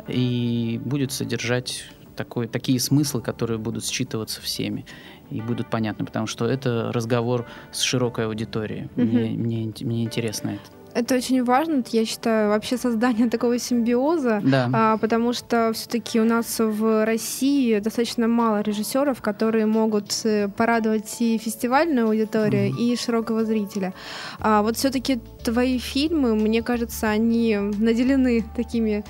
и 0.09 0.81
будет 0.85 1.13
содержать 1.13 1.85
такой, 2.17 2.49
такие 2.49 2.81
смыслы, 2.81 3.21
которые 3.23 3.59
будут 3.59 3.85
считываться 3.85 4.41
всеми 4.41 4.87
и 5.31 5.41
будут 5.41 5.69
понятны, 5.69 6.05
потому 6.05 6.27
что 6.27 6.47
это 6.47 6.91
разговор 6.93 7.47
с 7.73 7.81
широкой 7.81 8.27
аудиторией. 8.27 8.87
Угу. 8.97 9.03
Мне, 9.03 9.31
мне, 9.31 9.73
мне 9.81 10.05
интересно 10.05 10.51
это. 10.51 10.86
Это 10.97 11.15
очень 11.15 11.45
важно, 11.45 11.83
я 11.93 12.07
считаю, 12.07 12.49
вообще 12.49 12.79
создание 12.79 13.29
такого 13.31 13.59
симбиоза, 13.59 14.41
да. 14.43 14.71
а, 14.73 14.97
потому 14.97 15.35
что 15.35 15.73
все-таки 15.75 16.19
у 16.19 16.25
нас 16.25 16.59
в 16.59 17.05
России 17.05 17.79
достаточно 17.81 18.27
мало 18.29 18.63
режиссеров, 18.63 19.21
которые 19.21 19.67
могут 19.67 20.19
э, 20.25 20.49
порадовать 20.49 21.21
и 21.21 21.37
фестивальную 21.37 22.07
аудиторию, 22.07 22.71
mm-hmm. 22.71 22.93
и 22.93 22.97
широкого 22.97 23.45
зрителя. 23.45 23.93
А 24.41 24.63
вот 24.63 24.79
все-таки 24.79 25.21
твои 25.45 25.79
фильмы, 25.79 26.35
мне 26.35 26.63
кажется, 26.63 27.11
они 27.11 27.57
наделены 27.57 28.43
такими 28.57 29.05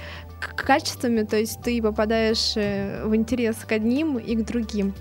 качествами, 0.56 1.22
то 1.22 1.36
есть 1.36 1.62
ты 1.62 1.80
попадаешь 1.80 2.54
э, 2.56 3.04
в 3.04 3.14
интерес 3.14 3.56
к 3.64 3.70
одним 3.70 4.18
и 4.18 4.34
к 4.34 4.44
другим. 4.44 4.92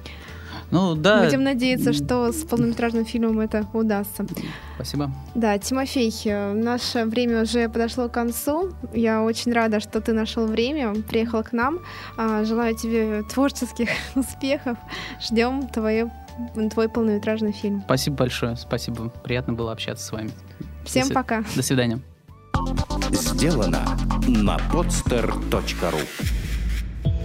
Ну 0.75 0.93
да. 0.93 1.23
Будем 1.23 1.43
надеяться, 1.43 1.93
что 1.93 2.33
с 2.33 2.43
полнометражным 2.43 3.05
фильмом 3.05 3.39
это 3.39 3.65
удастся. 3.71 4.25
Спасибо. 4.75 5.09
Да, 5.33 5.57
Тимофей, 5.57 6.13
э, 6.25 6.51
наше 6.51 7.05
время 7.05 7.43
уже 7.43 7.69
подошло 7.69 8.09
к 8.09 8.11
концу. 8.11 8.73
Я 8.93 9.23
очень 9.23 9.53
рада, 9.53 9.79
что 9.79 10.01
ты 10.01 10.11
нашел 10.11 10.45
время, 10.47 10.93
приехал 10.93 11.43
к 11.43 11.53
нам. 11.53 11.79
А, 12.17 12.43
желаю 12.43 12.75
тебе 12.75 13.23
творческих 13.23 13.87
успехов. 14.15 14.77
Ждем 15.21 15.65
твое, 15.69 16.11
твой 16.71 16.89
полнометражный 16.89 17.53
фильм. 17.53 17.81
Спасибо 17.85 18.17
большое. 18.17 18.57
Спасибо. 18.57 19.09
Приятно 19.23 19.53
было 19.53 19.71
общаться 19.71 20.05
с 20.05 20.11
вами. 20.11 20.31
Всем 20.83 21.07
До 21.07 21.13
пока. 21.13 21.45
До 21.55 21.63
свидания. 21.63 22.01
Сделано 23.11 23.85
на 24.27 24.57
podster.ru 24.73 26.44